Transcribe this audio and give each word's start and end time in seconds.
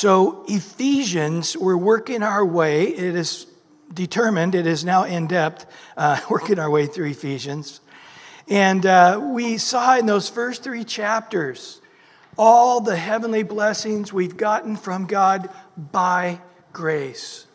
So, 0.00 0.44
Ephesians, 0.46 1.56
we're 1.56 1.76
working 1.76 2.22
our 2.22 2.46
way. 2.46 2.84
It 2.84 3.16
is 3.16 3.48
determined, 3.92 4.54
it 4.54 4.64
is 4.64 4.84
now 4.84 5.02
in 5.02 5.26
depth, 5.26 5.66
uh, 5.96 6.20
working 6.30 6.60
our 6.60 6.70
way 6.70 6.86
through 6.86 7.06
Ephesians. 7.06 7.80
And 8.46 8.86
uh, 8.86 9.20
we 9.20 9.58
saw 9.58 9.98
in 9.98 10.06
those 10.06 10.28
first 10.28 10.62
three 10.62 10.84
chapters 10.84 11.80
all 12.36 12.80
the 12.80 12.94
heavenly 12.94 13.42
blessings 13.42 14.12
we've 14.12 14.36
gotten 14.36 14.76
from 14.76 15.06
God 15.06 15.50
by 15.76 16.42
grace. 16.72 17.48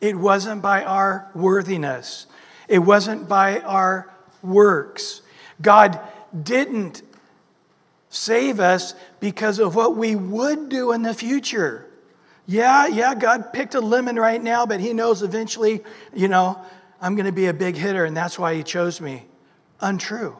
It 0.00 0.16
wasn't 0.16 0.62
by 0.62 0.82
our 0.82 1.30
worthiness, 1.32 2.26
it 2.66 2.80
wasn't 2.80 3.28
by 3.28 3.60
our 3.60 4.12
works. 4.42 5.22
God 5.62 6.00
didn't 6.42 7.02
save 8.14 8.60
us 8.60 8.94
because 9.18 9.58
of 9.58 9.74
what 9.74 9.96
we 9.96 10.14
would 10.14 10.68
do 10.68 10.92
in 10.92 11.02
the 11.02 11.14
future. 11.14 11.90
Yeah, 12.46 12.86
yeah, 12.86 13.14
God 13.14 13.52
picked 13.52 13.74
a 13.74 13.80
lemon 13.80 14.16
right 14.16 14.42
now, 14.42 14.66
but 14.66 14.80
He 14.80 14.92
knows 14.92 15.22
eventually, 15.22 15.82
you 16.14 16.28
know, 16.28 16.60
I'm 17.00 17.16
going 17.16 17.26
to 17.26 17.32
be 17.32 17.46
a 17.46 17.54
big 17.54 17.76
hitter, 17.76 18.04
and 18.04 18.16
that's 18.16 18.38
why 18.38 18.54
He 18.54 18.62
chose 18.62 19.00
me. 19.00 19.26
Untrue. 19.80 20.36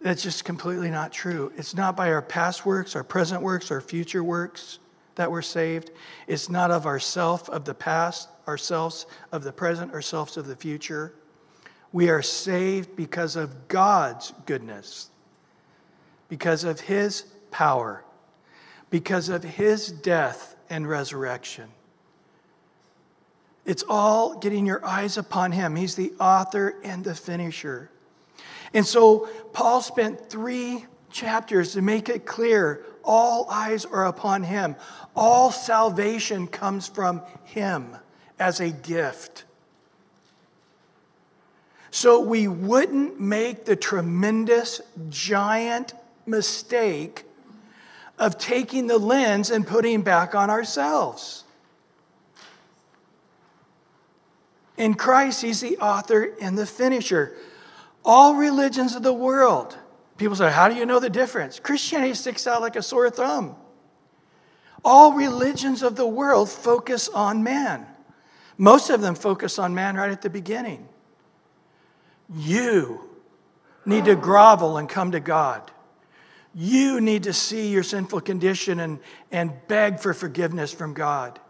That's 0.00 0.22
just 0.22 0.44
completely 0.44 0.90
not 0.90 1.12
true. 1.12 1.52
It's 1.56 1.74
not 1.74 1.96
by 1.96 2.12
our 2.12 2.20
past 2.20 2.66
works, 2.66 2.96
our 2.96 3.04
present 3.04 3.42
works, 3.42 3.70
our 3.70 3.80
future 3.80 4.24
works 4.24 4.78
that 5.14 5.30
we're 5.30 5.40
saved. 5.40 5.92
It's 6.26 6.50
not 6.50 6.70
of 6.70 6.84
ourself 6.84 7.48
of 7.48 7.64
the 7.64 7.74
past, 7.74 8.28
ourselves 8.48 9.06
of 9.32 9.44
the 9.44 9.52
present, 9.52 9.94
ourselves 9.94 10.36
of 10.36 10.46
the 10.46 10.56
future. 10.56 11.14
We 11.94 12.10
are 12.10 12.22
saved 12.22 12.96
because 12.96 13.36
of 13.36 13.68
God's 13.68 14.32
goodness, 14.46 15.10
because 16.28 16.64
of 16.64 16.80
His 16.80 17.22
power, 17.52 18.02
because 18.90 19.28
of 19.28 19.44
His 19.44 19.92
death 19.92 20.56
and 20.68 20.88
resurrection. 20.88 21.68
It's 23.64 23.84
all 23.88 24.36
getting 24.40 24.66
your 24.66 24.84
eyes 24.84 25.16
upon 25.16 25.52
Him. 25.52 25.76
He's 25.76 25.94
the 25.94 26.12
author 26.18 26.74
and 26.82 27.04
the 27.04 27.14
finisher. 27.14 27.92
And 28.74 28.84
so 28.84 29.28
Paul 29.52 29.80
spent 29.80 30.28
three 30.28 30.86
chapters 31.12 31.74
to 31.74 31.80
make 31.80 32.08
it 32.08 32.26
clear 32.26 32.84
all 33.04 33.48
eyes 33.48 33.84
are 33.84 34.06
upon 34.06 34.42
Him. 34.42 34.74
All 35.14 35.52
salvation 35.52 36.48
comes 36.48 36.88
from 36.88 37.22
Him 37.44 37.96
as 38.36 38.58
a 38.58 38.70
gift. 38.70 39.44
So 41.94 42.18
we 42.18 42.48
wouldn't 42.48 43.20
make 43.20 43.66
the 43.66 43.76
tremendous, 43.76 44.80
giant 45.10 45.94
mistake 46.26 47.22
of 48.18 48.36
taking 48.36 48.88
the 48.88 48.98
lens 48.98 49.48
and 49.48 49.64
putting 49.64 50.02
back 50.02 50.34
on 50.34 50.50
ourselves. 50.50 51.44
In 54.76 54.94
Christ, 54.94 55.42
He's 55.42 55.60
the 55.60 55.78
author 55.78 56.34
and 56.40 56.58
the 56.58 56.66
finisher. 56.66 57.36
All 58.04 58.34
religions 58.34 58.96
of 58.96 59.04
the 59.04 59.14
world, 59.14 59.78
people 60.16 60.34
say, 60.34 60.50
How 60.50 60.68
do 60.68 60.74
you 60.74 60.86
know 60.86 60.98
the 60.98 61.08
difference? 61.08 61.60
Christianity 61.60 62.14
sticks 62.14 62.48
out 62.48 62.60
like 62.60 62.74
a 62.74 62.82
sore 62.82 63.08
thumb. 63.08 63.54
All 64.84 65.12
religions 65.12 65.84
of 65.84 65.94
the 65.94 66.08
world 66.08 66.50
focus 66.50 67.08
on 67.08 67.44
man. 67.44 67.86
Most 68.58 68.90
of 68.90 69.00
them 69.00 69.14
focus 69.14 69.60
on 69.60 69.76
man 69.76 69.94
right 69.94 70.10
at 70.10 70.22
the 70.22 70.30
beginning. 70.30 70.88
You 72.32 73.00
need 73.84 74.06
to 74.06 74.16
grovel 74.16 74.78
and 74.78 74.88
come 74.88 75.12
to 75.12 75.20
God. 75.20 75.70
You 76.54 77.00
need 77.00 77.24
to 77.24 77.32
see 77.32 77.68
your 77.68 77.82
sinful 77.82 78.20
condition 78.20 78.80
and, 78.80 79.00
and 79.32 79.52
beg 79.66 79.98
for 79.98 80.14
forgiveness 80.14 80.72
from 80.72 80.94
God. 80.94 81.40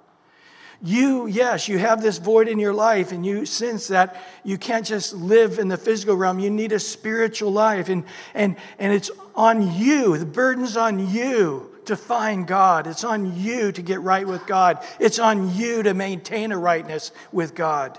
You, 0.82 1.26
yes, 1.26 1.68
you 1.68 1.78
have 1.78 2.02
this 2.02 2.18
void 2.18 2.48
in 2.48 2.58
your 2.58 2.74
life, 2.74 3.12
and 3.12 3.24
you 3.24 3.46
sense 3.46 3.88
that 3.88 4.22
you 4.42 4.58
can't 4.58 4.84
just 4.84 5.14
live 5.14 5.58
in 5.58 5.68
the 5.68 5.76
physical 5.76 6.16
realm. 6.16 6.38
You 6.38 6.50
need 6.50 6.72
a 6.72 6.80
spiritual 6.80 7.52
life, 7.52 7.88
and, 7.88 8.04
and, 8.34 8.56
and 8.78 8.92
it's 8.92 9.10
on 9.34 9.76
you. 9.76 10.18
The 10.18 10.26
burden's 10.26 10.76
on 10.76 11.08
you 11.08 11.70
to 11.86 11.96
find 11.96 12.46
God. 12.46 12.86
It's 12.86 13.04
on 13.04 13.38
you 13.38 13.72
to 13.72 13.82
get 13.82 14.00
right 14.00 14.26
with 14.26 14.46
God. 14.46 14.84
It's 14.98 15.18
on 15.18 15.54
you 15.54 15.82
to 15.82 15.94
maintain 15.94 16.52
a 16.52 16.58
rightness 16.58 17.12
with 17.32 17.54
God. 17.54 17.98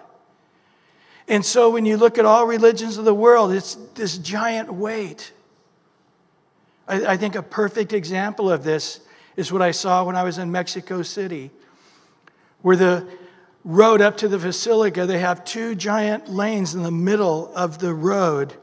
And 1.28 1.44
so 1.44 1.72
when 1.72 1.86
you 1.86 1.98
look 1.98 2.18
at 2.18 2.26
all 2.26 2.46
religions 2.46 2.98
of 2.98 3.06
the 3.06 3.14
world, 3.14 3.52
it's 3.52 3.76
this 3.96 4.18
giant 4.18 4.72
weight. 4.74 5.32
I, 6.88 7.14
I, 7.14 7.18
think 7.18 7.36
a 7.36 7.42
perfect 7.42 7.94
example 7.94 8.52
of 8.52 8.64
this 8.64 9.00
is 9.36 9.52
what 9.52 9.62
I 9.62 9.72
saw 9.72 10.04
when 10.04 10.16
I 10.16 10.24
was 10.24 10.38
in 10.38 10.52
Mexico 10.52 11.02
City, 11.02 11.50
where 12.62 12.76
the 12.76 13.08
road 13.64 14.02
up 14.02 14.18
to 14.18 14.28
the 14.28 14.38
basilica, 14.38 15.08
they 15.08 15.18
have 15.18 15.44
two 15.44 15.74
giant 15.74 16.30
lanes 16.30 16.76
in 16.76 16.84
the 16.84 16.92
middle 16.92 17.52
of 17.56 17.80
the 17.80 17.94
road 17.94 18.54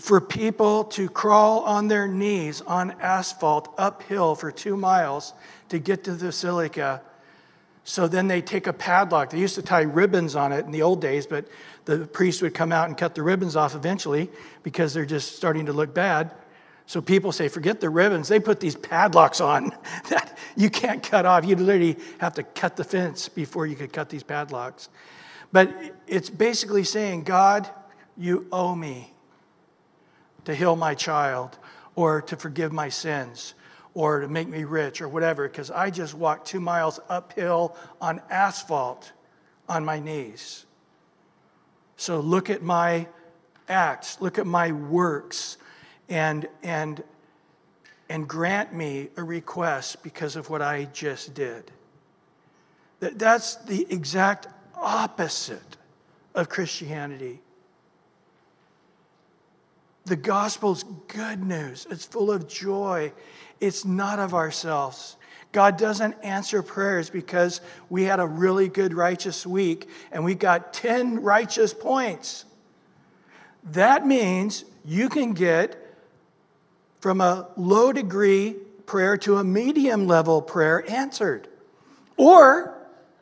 for 0.00 0.20
people 0.20 0.84
to 0.84 1.08
crawl 1.08 1.60
on 1.60 1.88
their 1.88 2.08
knees 2.08 2.62
on 2.62 2.92
asphalt 3.00 3.74
uphill 3.76 4.34
for 4.34 4.50
two 4.50 4.76
miles 4.76 5.34
to 5.68 5.78
get 5.78 6.04
to 6.04 6.12
the 6.12 6.26
basilica 6.26 7.02
so 7.88 8.06
then 8.06 8.28
they 8.28 8.42
take 8.42 8.66
a 8.66 8.72
padlock. 8.74 9.30
They 9.30 9.38
used 9.38 9.54
to 9.54 9.62
tie 9.62 9.80
ribbons 9.80 10.36
on 10.36 10.52
it 10.52 10.66
in 10.66 10.72
the 10.72 10.82
old 10.82 11.00
days, 11.00 11.26
but 11.26 11.46
the 11.86 12.00
priest 12.06 12.42
would 12.42 12.52
come 12.52 12.70
out 12.70 12.86
and 12.86 12.98
cut 12.98 13.14
the 13.14 13.22
ribbons 13.22 13.56
off 13.56 13.74
eventually 13.74 14.30
because 14.62 14.92
they're 14.92 15.06
just 15.06 15.36
starting 15.36 15.64
to 15.64 15.72
look 15.72 15.94
bad. 15.94 16.34
So 16.84 17.00
people 17.00 17.32
say, 17.32 17.48
forget 17.48 17.80
the 17.80 17.88
ribbons. 17.88 18.28
They 18.28 18.40
put 18.40 18.60
these 18.60 18.76
padlocks 18.76 19.40
on 19.40 19.70
that 20.10 20.36
you 20.54 20.68
can't 20.68 21.02
cut 21.02 21.24
off. 21.24 21.46
You 21.46 21.56
literally 21.56 21.96
have 22.18 22.34
to 22.34 22.42
cut 22.42 22.76
the 22.76 22.84
fence 22.84 23.26
before 23.30 23.66
you 23.66 23.74
could 23.74 23.90
cut 23.90 24.10
these 24.10 24.22
padlocks. 24.22 24.90
But 25.50 25.74
it's 26.06 26.28
basically 26.28 26.84
saying, 26.84 27.22
God, 27.22 27.70
you 28.18 28.48
owe 28.52 28.74
me 28.74 29.14
to 30.44 30.54
heal 30.54 30.76
my 30.76 30.94
child 30.94 31.56
or 31.94 32.20
to 32.20 32.36
forgive 32.36 32.70
my 32.70 32.90
sins 32.90 33.54
or 33.94 34.20
to 34.20 34.28
make 34.28 34.48
me 34.48 34.64
rich 34.64 35.00
or 35.00 35.08
whatever, 35.08 35.48
because 35.48 35.70
I 35.70 35.90
just 35.90 36.14
walked 36.14 36.46
two 36.46 36.60
miles 36.60 37.00
uphill 37.08 37.76
on 38.00 38.20
asphalt 38.30 39.12
on 39.68 39.84
my 39.84 39.98
knees. 39.98 40.66
So 41.96 42.20
look 42.20 42.48
at 42.48 42.62
my 42.62 43.08
acts, 43.68 44.20
look 44.20 44.38
at 44.38 44.46
my 44.46 44.72
works, 44.72 45.58
and, 46.08 46.48
and, 46.62 47.02
and 48.08 48.28
grant 48.28 48.72
me 48.72 49.08
a 49.16 49.22
request 49.22 50.02
because 50.02 50.36
of 50.36 50.48
what 50.48 50.62
I 50.62 50.84
just 50.92 51.34
did. 51.34 51.70
That, 53.00 53.18
That's 53.18 53.56
the 53.56 53.86
exact 53.90 54.46
opposite 54.74 55.76
of 56.34 56.48
Christianity. 56.48 57.40
The 60.08 60.16
gospel's 60.16 60.84
good 61.08 61.44
news. 61.44 61.86
It's 61.90 62.06
full 62.06 62.30
of 62.30 62.48
joy. 62.48 63.12
It's 63.60 63.84
not 63.84 64.18
of 64.18 64.32
ourselves. 64.32 65.16
God 65.52 65.76
doesn't 65.76 66.14
answer 66.22 66.62
prayers 66.62 67.10
because 67.10 67.60
we 67.90 68.04
had 68.04 68.18
a 68.18 68.26
really 68.26 68.68
good 68.68 68.94
righteous 68.94 69.46
week 69.46 69.88
and 70.10 70.24
we 70.24 70.34
got 70.34 70.72
10 70.72 71.20
righteous 71.20 71.74
points. 71.74 72.46
That 73.72 74.06
means 74.06 74.64
you 74.82 75.10
can 75.10 75.34
get 75.34 75.76
from 77.00 77.20
a 77.20 77.48
low 77.58 77.92
degree 77.92 78.56
prayer 78.86 79.18
to 79.18 79.36
a 79.36 79.44
medium 79.44 80.06
level 80.06 80.40
prayer 80.40 80.90
answered. 80.90 81.48
Or 82.16 82.74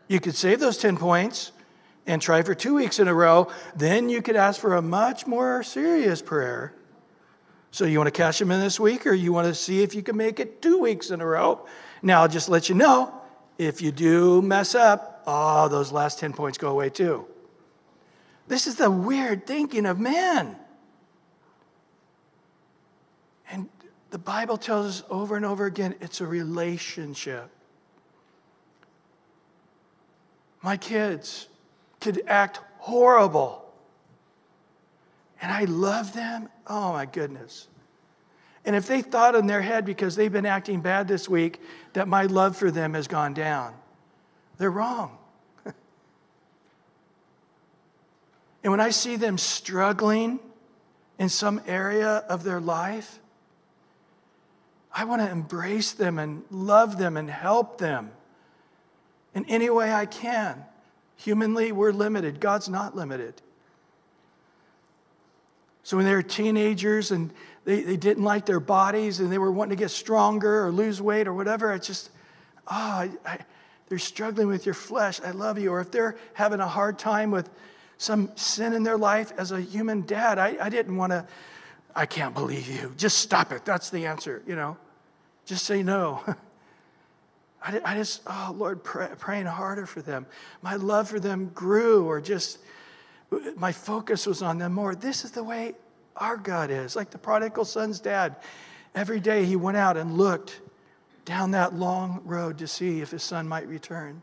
you 0.07 0.21
could 0.21 0.37
save 0.37 0.61
those 0.61 0.79
10 0.79 0.97
points 0.99 1.51
and 2.07 2.23
try 2.23 2.43
for 2.43 2.55
two 2.55 2.75
weeks 2.75 2.99
in 2.99 3.09
a 3.09 3.15
row. 3.15 3.51
Then 3.75 4.09
you 4.09 4.23
could 4.23 4.37
ask 4.37 4.61
for 4.61 4.75
a 4.75 4.83
much 4.83 5.27
more 5.27 5.63
serious 5.63 6.23
prayer 6.23 6.73
so 7.77 7.85
you 7.85 7.99
want 7.99 8.07
to 8.07 8.11
cash 8.11 8.39
them 8.39 8.51
in 8.51 8.61
this 8.61 8.81
week, 8.81 9.07
or 9.07 9.13
you 9.13 9.35
want 9.35 9.49
to 9.49 9.55
see 9.55 9.83
if 9.83 9.95
you 9.95 10.03
can 10.03 10.17
make 10.17 10.41
it 10.41 10.63
two 10.63 10.79
weeks 10.79 11.11
in 11.11 11.21
a 11.21 11.27
row? 11.27 11.67
Now, 12.01 12.23
I'll 12.23 12.29
just 12.29 12.49
let 12.49 12.71
you 12.71 12.75
know 12.75 13.13
if 13.59 13.83
you 13.83 13.93
do 13.93 14.41
mess 14.41 14.75
up, 14.75 15.23
oh, 15.27 15.69
those 15.69 15.93
last 15.93 16.19
10 16.19 16.33
points 16.33 16.57
go 16.57 16.71
away 16.71 16.89
too. 16.89 17.27
This 18.49 18.67
is 18.67 18.77
the 18.77 18.91
weird 18.91 19.47
thinking 19.47 19.85
of 19.85 20.01
man. 20.01 20.57
And 23.51 23.69
the 24.09 24.19
Bible 24.19 24.57
tells 24.57 24.87
us 24.87 25.07
over 25.11 25.37
and 25.37 25.45
over 25.45 25.67
again 25.67 25.97
it's 26.01 26.23
a 26.23 26.27
relationship. 26.27 27.51
My 30.63 30.79
kids 30.79 31.49
could 32.07 32.23
act 32.29 32.61
horrible 32.79 33.65
and 35.43 35.51
I 35.51 35.65
love 35.65 36.13
them. 36.13 36.49
Oh 36.69 36.93
my 36.93 37.05
goodness. 37.05 37.67
And 38.65 38.77
if 38.77 38.87
they 38.87 39.03
thought 39.03 39.35
in 39.35 39.49
their 39.49 39.61
head 39.61 39.85
because 39.85 40.15
they've 40.15 40.33
been 40.33 40.47
acting 40.47 40.81
bad 40.81 41.09
this 41.09 41.29
week 41.29 41.61
that 41.95 42.07
my 42.07 42.27
love 42.27 42.57
for 42.57 42.71
them 42.71 42.95
has 42.95 43.09
gone 43.09 43.35
down, 43.35 43.75
they're 44.57 44.71
wrong. 44.71 45.19
and 45.65 45.75
when 48.71 48.81
I 48.81 48.91
see 48.91 49.17
them 49.17 49.37
struggling 49.37 50.39
in 51.19 51.29
some 51.29 51.61
area 51.67 52.25
of 52.29 52.45
their 52.45 52.61
life, 52.61 53.19
I 54.95 55.07
want 55.07 55.23
to 55.23 55.29
embrace 55.29 55.91
them 55.91 56.21
and 56.21 56.45
love 56.53 56.99
them 56.99 57.17
and 57.17 57.29
help 57.29 57.79
them 57.79 58.13
in 59.35 59.45
any 59.47 59.71
way 59.71 59.93
I 59.93 60.07
can. 60.07 60.65
Humanly, 61.17 61.73
we're 61.73 61.93
limited. 61.93 62.41
God's 62.41 62.69
not 62.69 62.95
limited. 62.95 63.35
So 65.83 65.97
when 65.97 66.07
they 66.07 66.15
were 66.15 66.23
teenagers 66.23 67.11
and 67.11 67.33
they, 67.65 67.83
they 67.83 67.97
didn't 67.97 68.25
like 68.25 68.45
their 68.45 68.61
bodies 68.61 69.21
and 69.21 69.31
they 69.31 69.39
were 69.39 69.53
wanting 69.53 69.77
to 69.77 69.83
get 69.83 69.91
stronger 69.91 70.67
or 70.67 70.73
lose 70.73 71.01
weight 71.01 71.29
or 71.29 71.33
whatever, 71.33 71.73
it's 71.73 71.87
just, 71.87 72.11
oh, 72.67 72.75
I, 72.75 73.11
I, 73.25 73.39
they're 73.89 73.99
struggling 73.99 74.49
with 74.49 74.67
your 74.67 74.75
flesh. 74.75 75.21
I 75.21 75.31
love 75.31 75.59
you. 75.59 75.71
Or 75.71 75.81
if 75.81 75.91
they're 75.91 76.17
having 76.35 76.61
a 76.61 76.67
hard 76.67 76.99
time 76.99 77.31
with 77.31 77.49
some 77.99 78.31
sin 78.37 78.73
in 78.73 78.83
their 78.83 78.99
life 78.99 79.33
as 79.39 79.53
a 79.53 79.61
human 79.61 80.03
dad, 80.03 80.39
I, 80.39 80.57
I 80.61 80.69
didn't 80.69 80.97
want 80.97 81.13
to, 81.13 81.25
I 81.95 82.05
can't 82.05 82.35
believe 82.35 82.69
you. 82.69 82.93
Just 82.97 83.19
stop 83.19 83.53
it. 83.53 83.65
That's 83.65 83.89
the 83.91 84.07
answer, 84.07 84.43
you 84.47 84.57
know. 84.57 84.77
Just 85.45 85.65
say 85.65 85.83
no. 85.83 86.23
I, 87.63 87.81
I 87.85 87.95
just, 87.97 88.23
oh 88.27 88.55
Lord, 88.57 88.85
pray, 88.85 89.09
praying 89.19 89.47
harder 89.47 89.87
for 89.87 90.03
them. 90.03 90.27
My 90.63 90.77
love 90.77 91.09
for 91.09 91.21
them 91.21 91.51
grew, 91.55 92.07
or 92.07 92.21
just 92.21 92.59
my 93.57 93.73
focus 93.73 94.27
was 94.27 94.43
on 94.43 94.59
them 94.59 94.73
more. 94.73 94.95
This 94.95 95.25
is 95.25 95.33
the 95.33 95.43
way 95.43 95.75
our 96.17 96.37
God 96.37 96.71
is, 96.71 96.97
like 96.97 97.11
the 97.11 97.19
prodigal 97.19 97.65
son's 97.65 98.01
dad. 98.01 98.37
Every 98.95 99.21
day 99.21 99.45
he 99.45 99.57
went 99.57 99.77
out 99.77 99.97
and 99.97 100.17
looked 100.17 100.61
down 101.25 101.51
that 101.51 101.75
long 101.75 102.23
road 102.25 102.59
to 102.59 102.67
see 102.67 103.01
if 103.01 103.11
his 103.11 103.23
son 103.23 103.49
might 103.49 103.67
return. 103.67 104.23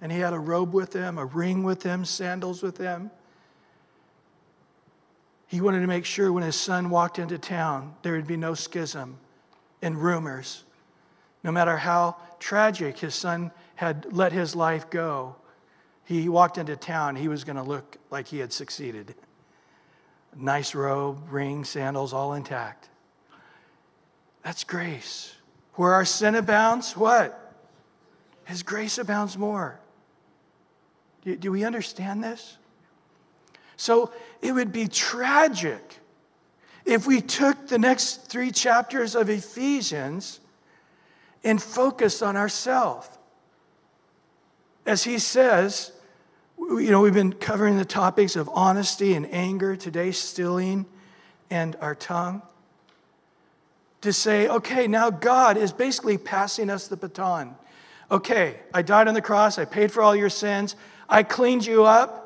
And 0.00 0.12
he 0.12 0.20
had 0.20 0.32
a 0.32 0.38
robe 0.38 0.72
with 0.72 0.92
him, 0.92 1.18
a 1.18 1.24
ring 1.24 1.64
with 1.64 1.82
him, 1.82 2.04
sandals 2.04 2.62
with 2.62 2.78
him. 2.78 3.10
He 5.48 5.60
wanted 5.60 5.80
to 5.80 5.86
make 5.86 6.04
sure 6.04 6.32
when 6.32 6.42
his 6.42 6.56
son 6.56 6.90
walked 6.90 7.18
into 7.18 7.38
town, 7.38 7.94
there 8.02 8.14
would 8.14 8.26
be 8.26 8.36
no 8.36 8.54
schism 8.54 9.18
and 9.82 10.00
rumors. 10.00 10.64
No 11.42 11.52
matter 11.52 11.76
how 11.76 12.16
tragic 12.44 12.98
his 12.98 13.14
son 13.14 13.50
had 13.76 14.12
let 14.12 14.30
his 14.30 14.54
life 14.54 14.90
go, 14.90 15.34
he 16.04 16.28
walked 16.28 16.58
into 16.58 16.76
town, 16.76 17.16
he 17.16 17.26
was 17.26 17.42
going 17.42 17.56
to 17.56 17.62
look 17.62 17.96
like 18.10 18.28
he 18.28 18.38
had 18.38 18.52
succeeded. 18.52 19.14
Nice 20.36 20.74
robe, 20.74 21.32
ring, 21.32 21.64
sandals, 21.64 22.12
all 22.12 22.34
intact. 22.34 22.90
That's 24.42 24.62
grace. 24.62 25.34
Where 25.76 25.94
our 25.94 26.04
sin 26.04 26.34
abounds, 26.34 26.94
what? 26.94 27.54
His 28.44 28.62
grace 28.62 28.98
abounds 28.98 29.38
more. 29.38 29.80
Do, 31.24 31.36
do 31.36 31.50
we 31.50 31.64
understand 31.64 32.22
this? 32.22 32.58
So 33.78 34.12
it 34.42 34.52
would 34.52 34.70
be 34.70 34.86
tragic 34.86 35.98
if 36.84 37.06
we 37.06 37.22
took 37.22 37.68
the 37.68 37.78
next 37.78 38.26
three 38.26 38.50
chapters 38.50 39.14
of 39.14 39.30
Ephesians 39.30 40.40
and 41.44 41.62
focused 41.62 42.22
on 42.22 42.36
ourselves. 42.36 43.08
As 44.86 45.04
he 45.04 45.18
says, 45.18 45.92
you 46.58 46.90
know, 46.90 47.00
we've 47.00 47.14
been 47.14 47.32
covering 47.32 47.76
the 47.76 47.84
topics 47.84 48.36
of 48.36 48.48
honesty 48.52 49.14
and 49.14 49.32
anger, 49.32 49.76
today, 49.76 50.10
stealing, 50.10 50.86
and 51.50 51.76
our 51.80 51.94
tongue. 51.94 52.42
To 54.02 54.12
say, 54.12 54.48
okay, 54.48 54.86
now 54.86 55.10
God 55.10 55.56
is 55.56 55.72
basically 55.72 56.18
passing 56.18 56.70
us 56.70 56.88
the 56.88 56.96
baton. 56.96 57.56
Okay, 58.10 58.60
I 58.72 58.82
died 58.82 59.08
on 59.08 59.14
the 59.14 59.22
cross, 59.22 59.58
I 59.58 59.64
paid 59.64 59.90
for 59.90 60.02
all 60.02 60.14
your 60.14 60.28
sins, 60.28 60.76
I 61.08 61.22
cleaned 61.22 61.64
you 61.64 61.84
up. 61.84 62.20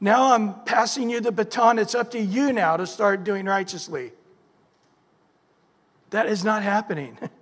Now 0.00 0.32
I'm 0.32 0.54
passing 0.64 1.10
you 1.10 1.20
the 1.20 1.32
baton. 1.32 1.78
It's 1.78 1.94
up 1.94 2.12
to 2.12 2.20
you 2.20 2.52
now 2.52 2.76
to 2.76 2.86
start 2.86 3.24
doing 3.24 3.46
righteously. 3.46 4.12
That 6.10 6.26
is 6.26 6.44
not 6.44 6.62
happening. 6.62 7.18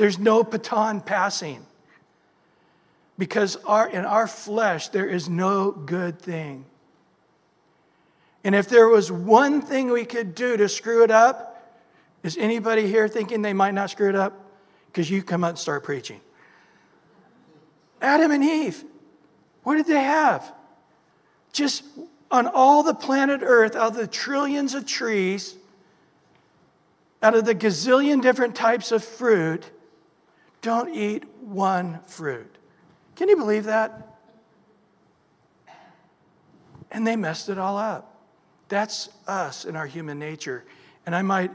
There's 0.00 0.18
no 0.18 0.42
baton 0.42 1.02
passing. 1.02 1.66
Because 3.18 3.56
our, 3.66 3.86
in 3.86 4.06
our 4.06 4.26
flesh, 4.26 4.88
there 4.88 5.06
is 5.06 5.28
no 5.28 5.72
good 5.72 6.18
thing. 6.18 6.64
And 8.42 8.54
if 8.54 8.66
there 8.66 8.88
was 8.88 9.12
one 9.12 9.60
thing 9.60 9.90
we 9.90 10.06
could 10.06 10.34
do 10.34 10.56
to 10.56 10.70
screw 10.70 11.04
it 11.04 11.10
up, 11.10 11.78
is 12.22 12.38
anybody 12.38 12.86
here 12.86 13.08
thinking 13.08 13.42
they 13.42 13.52
might 13.52 13.74
not 13.74 13.90
screw 13.90 14.08
it 14.08 14.14
up? 14.14 14.42
Because 14.86 15.10
you 15.10 15.22
come 15.22 15.44
up 15.44 15.50
and 15.50 15.58
start 15.58 15.84
preaching. 15.84 16.22
Adam 18.00 18.30
and 18.30 18.42
Eve, 18.42 18.82
what 19.64 19.74
did 19.74 19.86
they 19.86 20.02
have? 20.02 20.50
Just 21.52 21.84
on 22.30 22.46
all 22.46 22.82
the 22.82 22.94
planet 22.94 23.42
Earth, 23.44 23.76
out 23.76 23.88
of 23.88 23.96
the 23.96 24.06
trillions 24.06 24.72
of 24.72 24.86
trees, 24.86 25.56
out 27.22 27.34
of 27.34 27.44
the 27.44 27.54
gazillion 27.54 28.22
different 28.22 28.54
types 28.54 28.92
of 28.92 29.04
fruit, 29.04 29.70
don't 30.62 30.94
eat 30.94 31.24
one 31.40 32.00
fruit. 32.06 32.56
Can 33.16 33.28
you 33.28 33.36
believe 33.36 33.64
that? 33.64 34.18
And 36.90 37.06
they 37.06 37.16
messed 37.16 37.48
it 37.48 37.58
all 37.58 37.76
up. 37.76 38.18
That's 38.68 39.08
us 39.26 39.64
in 39.64 39.76
our 39.76 39.86
human 39.86 40.18
nature. 40.18 40.64
And 41.06 41.14
I 41.14 41.22
might 41.22 41.50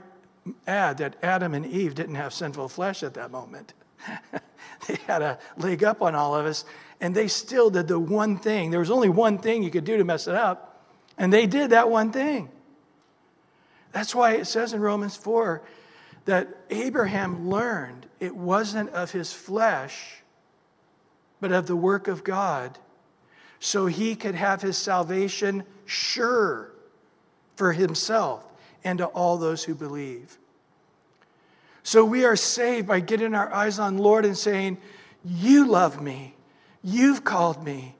add 0.68 0.98
that 1.00 1.16
Adam 1.24 1.54
and 1.54 1.66
Eve 1.66 1.96
didn't 1.96 2.16
have 2.16 2.34
sinful 2.34 2.70
flesh 2.70 3.04
at 3.04 3.14
that 3.16 3.32
moment. 3.32 3.74
they 4.88 4.96
had 5.08 5.22
a 5.22 5.40
leg 5.58 5.84
up 5.84 6.02
on 6.02 6.16
all 6.16 6.36
of 6.36 6.46
us, 6.46 6.66
and 7.02 7.16
they 7.16 7.28
still 7.28 7.70
did 7.70 7.88
the 7.88 8.00
one 8.00 8.38
thing. 8.38 8.72
There 8.72 8.80
was 8.80 8.92
only 8.92 9.10
one 9.10 9.38
thing 9.38 9.64
you 9.64 9.72
could 9.72 9.86
do 9.86 9.98
to 9.98 10.04
mess 10.04 10.28
it 10.28 10.36
up, 10.36 10.86
and 11.18 11.32
they 11.32 11.48
did 11.48 11.72
that 11.72 11.90
one 11.90 12.12
thing. 12.12 12.50
That's 13.92 14.14
why 14.14 14.34
it 14.34 14.46
says 14.46 14.74
in 14.74 14.82
Romans 14.82 15.16
4 15.16 15.62
that 16.26 16.50
Abraham 16.70 17.50
learned 17.50 18.05
it 18.26 18.36
wasn't 18.36 18.90
of 18.90 19.12
his 19.12 19.32
flesh, 19.32 20.18
but 21.40 21.52
of 21.52 21.68
the 21.68 21.76
work 21.76 22.08
of 22.08 22.24
God, 22.24 22.78
so 23.60 23.86
he 23.86 24.16
could 24.16 24.36
have 24.36 24.62
his 24.62 24.78
salvation 24.78 25.64
sure 25.86 26.72
for 27.56 27.72
himself 27.72 28.46
and 28.84 29.00
to 29.00 29.06
all 29.06 29.38
those 29.38 29.64
who 29.64 29.76
believe. 29.76 30.38
So 31.84 32.04
we 32.04 32.26
are 32.26 32.36
saved 32.36 32.88
by 32.88 33.00
getting 33.00 33.36
our 33.36 33.54
eyes 33.54 33.78
on 33.78 33.98
Lord 33.98 34.26
and 34.26 34.38
saying, 34.38 34.80
You 35.24 35.68
love 35.68 36.02
me. 36.02 36.34
You've 36.84 37.24
called 37.24 37.64
me. 37.64 37.96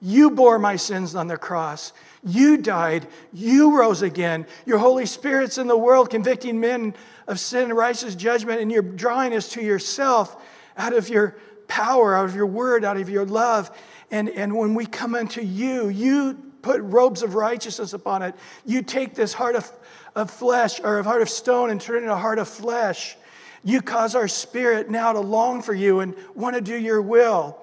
You 0.00 0.30
bore 0.30 0.58
my 0.58 0.76
sins 0.76 1.14
on 1.14 1.26
the 1.26 1.36
cross. 1.36 1.92
You 2.24 2.56
died. 2.56 3.06
You 3.32 3.78
rose 3.78 4.02
again. 4.02 4.46
Your 4.66 4.78
Holy 4.78 5.06
Spirit's 5.06 5.58
in 5.58 5.66
the 5.66 5.76
world 5.76 6.10
convicting 6.10 6.60
men 6.60 6.94
of 7.28 7.38
sin 7.38 7.64
and 7.64 7.76
righteous 7.76 8.16
judgment, 8.16 8.60
and 8.60 8.72
you're 8.72 8.82
drawing 8.82 9.34
us 9.34 9.50
to 9.50 9.62
yourself 9.62 10.42
out 10.76 10.94
of 10.94 11.08
your 11.08 11.36
power, 11.68 12.16
out 12.16 12.24
of 12.24 12.34
your 12.34 12.46
word, 12.46 12.84
out 12.84 12.96
of 12.96 13.08
your 13.08 13.26
love. 13.26 13.70
And, 14.10 14.30
and 14.30 14.56
when 14.56 14.74
we 14.74 14.86
come 14.86 15.14
unto 15.14 15.42
you, 15.42 15.88
you 15.88 16.34
put 16.62 16.80
robes 16.80 17.22
of 17.22 17.34
righteousness 17.34 17.92
upon 17.92 18.22
it. 18.22 18.34
You 18.64 18.82
take 18.82 19.14
this 19.14 19.34
heart 19.34 19.54
of, 19.54 19.70
of 20.14 20.30
flesh 20.30 20.80
or 20.80 20.98
a 20.98 21.02
heart 21.04 21.20
of 21.20 21.28
stone 21.28 21.70
and 21.70 21.78
turn 21.80 21.96
it 21.96 22.00
into 22.00 22.14
a 22.14 22.16
heart 22.16 22.38
of 22.38 22.48
flesh. 22.48 23.16
You 23.62 23.82
cause 23.82 24.14
our 24.14 24.28
spirit 24.28 24.88
now 24.88 25.12
to 25.12 25.20
long 25.20 25.60
for 25.60 25.74
you 25.74 26.00
and 26.00 26.14
want 26.34 26.56
to 26.56 26.62
do 26.62 26.74
your 26.74 27.02
will. 27.02 27.58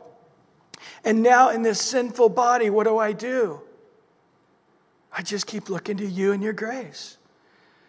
And 1.04 1.24
now, 1.24 1.50
in 1.50 1.64
this 1.64 1.82
sinful 1.82 2.30
body, 2.30 2.70
what 2.70 2.84
do 2.84 2.98
I 3.00 3.14
do? 3.14 3.62
I 5.12 5.24
just 5.24 5.48
keep 5.48 5.70
looking 5.70 5.98
to 5.98 6.06
you 6.06 6.34
and 6.34 6.44
your 6.44 6.54
grace. 6.54 7.18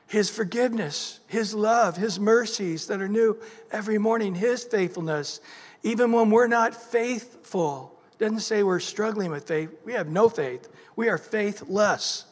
His 0.06 0.30
forgiveness, 0.30 1.20
His 1.26 1.54
love, 1.54 1.96
His 1.96 2.18
mercies 2.20 2.86
that 2.86 3.00
are 3.00 3.08
new 3.08 3.38
every 3.70 3.98
morning, 3.98 4.34
His 4.34 4.64
faithfulness. 4.64 5.40
Even 5.82 6.12
when 6.12 6.30
we're 6.30 6.46
not 6.46 6.74
faithful, 6.74 7.96
doesn't 8.18 8.40
say 8.40 8.62
we're 8.62 8.80
struggling 8.80 9.30
with 9.30 9.46
faith. 9.46 9.70
We 9.84 9.92
have 9.92 10.08
no 10.08 10.28
faith. 10.28 10.68
We 10.94 11.08
are 11.08 11.18
faithless. 11.18 12.24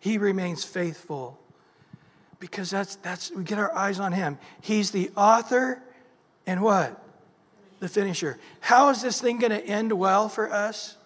He 0.00 0.18
remains 0.18 0.64
faithful 0.64 1.38
because 2.40 2.70
that's, 2.70 2.96
that's, 2.96 3.30
we 3.30 3.44
get 3.44 3.58
our 3.58 3.74
eyes 3.76 4.00
on 4.00 4.12
him. 4.12 4.38
He's 4.60 4.90
the 4.90 5.10
author 5.16 5.82
and 6.46 6.62
what? 6.62 7.00
The 7.78 7.88
finisher. 7.88 8.38
How 8.60 8.88
is 8.88 9.02
this 9.02 9.20
thing 9.20 9.38
going 9.38 9.52
to 9.52 9.64
end 9.64 9.92
well 9.92 10.28
for 10.28 10.50
us? 10.50 10.96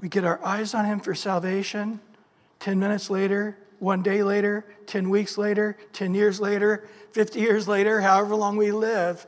We 0.00 0.08
get 0.08 0.24
our 0.24 0.44
eyes 0.44 0.74
on 0.74 0.84
him 0.84 1.00
for 1.00 1.14
salvation. 1.14 2.00
10 2.60 2.78
minutes 2.78 3.08
later, 3.08 3.56
one 3.82 4.00
day 4.00 4.22
later, 4.22 4.64
10 4.86 5.10
weeks 5.10 5.36
later, 5.36 5.76
10 5.92 6.14
years 6.14 6.40
later, 6.40 6.86
50 7.10 7.40
years 7.40 7.66
later, 7.66 8.00
however 8.00 8.36
long 8.36 8.56
we 8.56 8.70
live, 8.70 9.26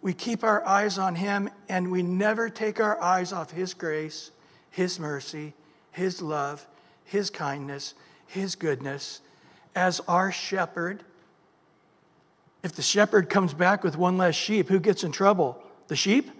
we 0.00 0.14
keep 0.14 0.44
our 0.44 0.64
eyes 0.64 0.98
on 0.98 1.16
him 1.16 1.50
and 1.68 1.90
we 1.90 2.00
never 2.00 2.48
take 2.48 2.78
our 2.78 3.02
eyes 3.02 3.32
off 3.32 3.50
his 3.50 3.74
grace, 3.74 4.30
his 4.70 5.00
mercy, 5.00 5.54
his 5.90 6.22
love, 6.22 6.64
his 7.04 7.28
kindness, 7.28 7.94
his 8.24 8.54
goodness 8.54 9.20
as 9.74 9.98
our 10.06 10.30
shepherd. 10.30 11.02
If 12.62 12.76
the 12.76 12.82
shepherd 12.82 13.28
comes 13.28 13.52
back 13.52 13.82
with 13.82 13.96
one 13.96 14.16
less 14.16 14.36
sheep, 14.36 14.68
who 14.68 14.78
gets 14.78 15.02
in 15.02 15.10
trouble? 15.10 15.60
The 15.88 15.96
sheep 15.96 16.30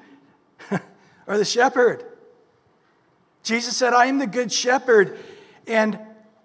or 1.27 1.39
the 1.39 1.45
shepherd? 1.45 2.05
Jesus 3.43 3.77
said, 3.77 3.95
I 3.95 4.07
am 4.07 4.19
the 4.19 4.29
good 4.29 4.53
shepherd, 4.53 5.19
and 5.67 5.99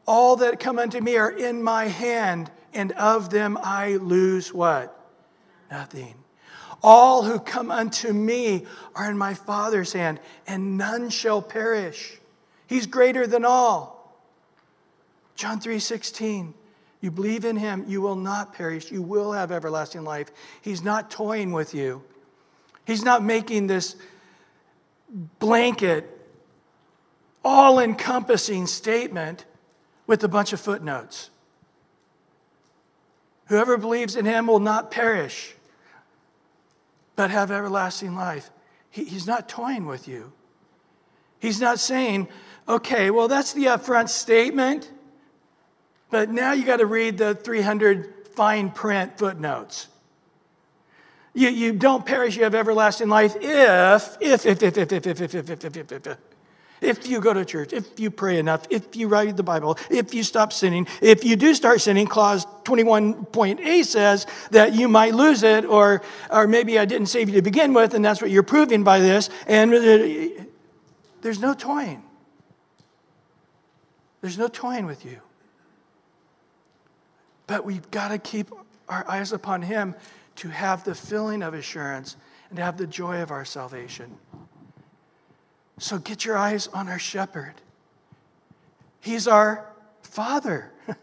all 0.08 0.38
that 0.38 0.60
come 0.60 0.80
unto 0.80 1.00
me 1.00 1.18
are 1.18 1.32
in 1.32 1.64
my 1.64 1.86
hand, 1.86 2.52
and 2.74 2.92
of 2.94 3.30
them 3.30 3.58
I 3.62 3.96
lose 3.96 4.54
what? 4.54 4.96
nothing. 5.76 6.16
All 6.82 7.24
who 7.24 7.40
come 7.40 7.72
unto 7.72 8.14
me 8.14 8.66
are 8.96 9.10
in 9.10 9.18
my 9.18 9.34
Father's 9.34 9.94
hand, 9.94 10.20
and 10.48 10.78
none 10.78 11.10
shall 11.10 11.42
perish. 11.42 12.18
He's 12.68 12.86
greater 12.86 13.28
than 13.28 13.44
all. 13.44 14.16
John 15.36 15.60
3 15.60 15.80
16. 15.80 16.54
You 17.02 17.12
believe 17.12 17.46
in 17.46 17.58
him, 17.58 17.86
you 17.88 18.02
will 18.02 18.16
not 18.16 18.54
perish. 18.54 18.92
You 18.92 19.02
will 19.02 19.32
have 19.32 19.52
everlasting 19.52 20.04
life. 20.04 20.32
He's 20.62 20.82
not 20.82 21.12
toying 21.12 21.52
with 21.52 21.74
you. 21.74 22.02
He's 22.86 23.04
not 23.04 23.24
making 23.24 23.68
this 23.68 23.96
blanket, 25.40 26.10
all 27.44 27.80
encompassing 27.80 28.66
statement 28.66 29.46
with 30.08 30.24
a 30.24 30.28
bunch 30.28 30.54
of 30.54 30.60
footnotes. 30.60 31.30
Whoever 33.48 33.78
believes 33.78 34.16
in 34.16 34.26
him 34.26 34.48
will 34.48 34.60
not 34.60 34.92
perish, 34.92 35.56
but 37.16 37.32
have 37.32 37.52
everlasting 37.52 38.16
life. 38.16 38.50
He, 38.90 39.06
he's 39.06 39.28
not 39.28 39.48
toying 39.48 39.86
with 39.86 40.08
you. 40.08 40.32
He's 41.40 41.62
not 41.62 41.80
saying, 41.80 42.28
okay, 42.68 43.12
well, 43.12 43.28
that's 43.28 43.54
the 43.54 43.66
upfront 43.66 44.10
statement, 44.10 44.92
but 46.10 46.30
now 46.30 46.54
you 46.54 46.66
got 46.66 46.78
to 46.78 46.86
read 46.86 47.18
the 47.18 47.36
300 47.36 48.30
fine 48.36 48.72
print 48.72 49.18
footnotes. 49.18 49.88
You, 51.34 51.50
you 51.50 51.74
don't 51.74 52.06
perish, 52.06 52.38
you 52.38 52.44
have 52.44 52.56
everlasting 52.56 53.10
life 53.10 53.36
if, 53.40 54.18
if, 54.22 54.46
if, 54.46 54.64
if, 54.64 54.78
if, 54.78 54.92
if, 54.92 55.08
if, 55.08 55.22
if, 55.22 55.36
if, 55.36 55.50
if, 55.50 55.66
if, 55.66 55.92
if, 55.92 56.08
if. 56.08 56.18
If 56.82 57.08
you 57.08 57.22
go 57.22 57.34
to 57.34 57.46
church, 57.46 57.74
if 57.74 58.00
you 58.00 58.12
pray 58.12 58.38
enough, 58.38 58.66
if 58.70 58.96
you 58.96 59.08
read 59.08 59.38
the 59.38 59.44
Bible, 59.44 59.78
if 59.90 60.14
you 60.14 60.24
stop 60.24 60.52
sinning, 60.52 60.88
if 61.02 61.24
you 61.24 61.36
do 61.36 61.54
start 61.56 61.82
sinning, 61.82 62.08
clause 62.08 62.46
21.a 62.64 63.84
says 63.84 64.28
that 64.52 64.74
you 64.74 64.88
might 64.88 65.16
lose 65.16 65.44
it, 65.44 65.66
or, 65.66 66.02
or 66.30 66.48
maybe 66.48 66.78
I 66.78 66.86
didn't 66.86 67.08
save 67.08 67.30
you 67.30 67.36
to 67.36 67.42
begin 67.42 67.74
with, 67.74 67.94
and 67.94 68.04
that's 68.04 68.22
what 68.22 68.30
you're 68.30 68.44
proving 68.44 68.84
by 68.84 69.00
this. 69.00 69.30
And 69.48 69.72
there's 71.22 71.40
no 71.40 71.54
toying. 71.54 72.04
There's 74.22 74.38
no 74.38 74.48
toying 74.48 74.86
with 74.86 75.06
you. 75.06 75.20
But 77.48 77.64
we've 77.64 77.90
got 77.92 78.10
to 78.10 78.18
keep 78.18 78.52
our 78.90 79.08
eyes 79.08 79.32
upon 79.32 79.62
Him 79.62 79.96
to 80.38 80.50
have 80.50 80.84
the 80.84 80.96
feeling 80.96 81.44
of 81.44 81.54
assurance 81.54 82.18
and 82.50 82.58
to 82.58 82.64
have 82.64 82.78
the 82.78 82.88
joy 82.88 83.22
of 83.22 83.32
our 83.32 83.46
salvation. 83.46 84.18
So 85.78 85.98
get 85.98 86.26
your 86.26 86.38
eyes 86.38 86.68
on 86.68 86.88
our 86.88 87.00
shepherd. 87.00 87.54
He's 89.02 89.28
our 89.28 89.66
father. 90.02 90.72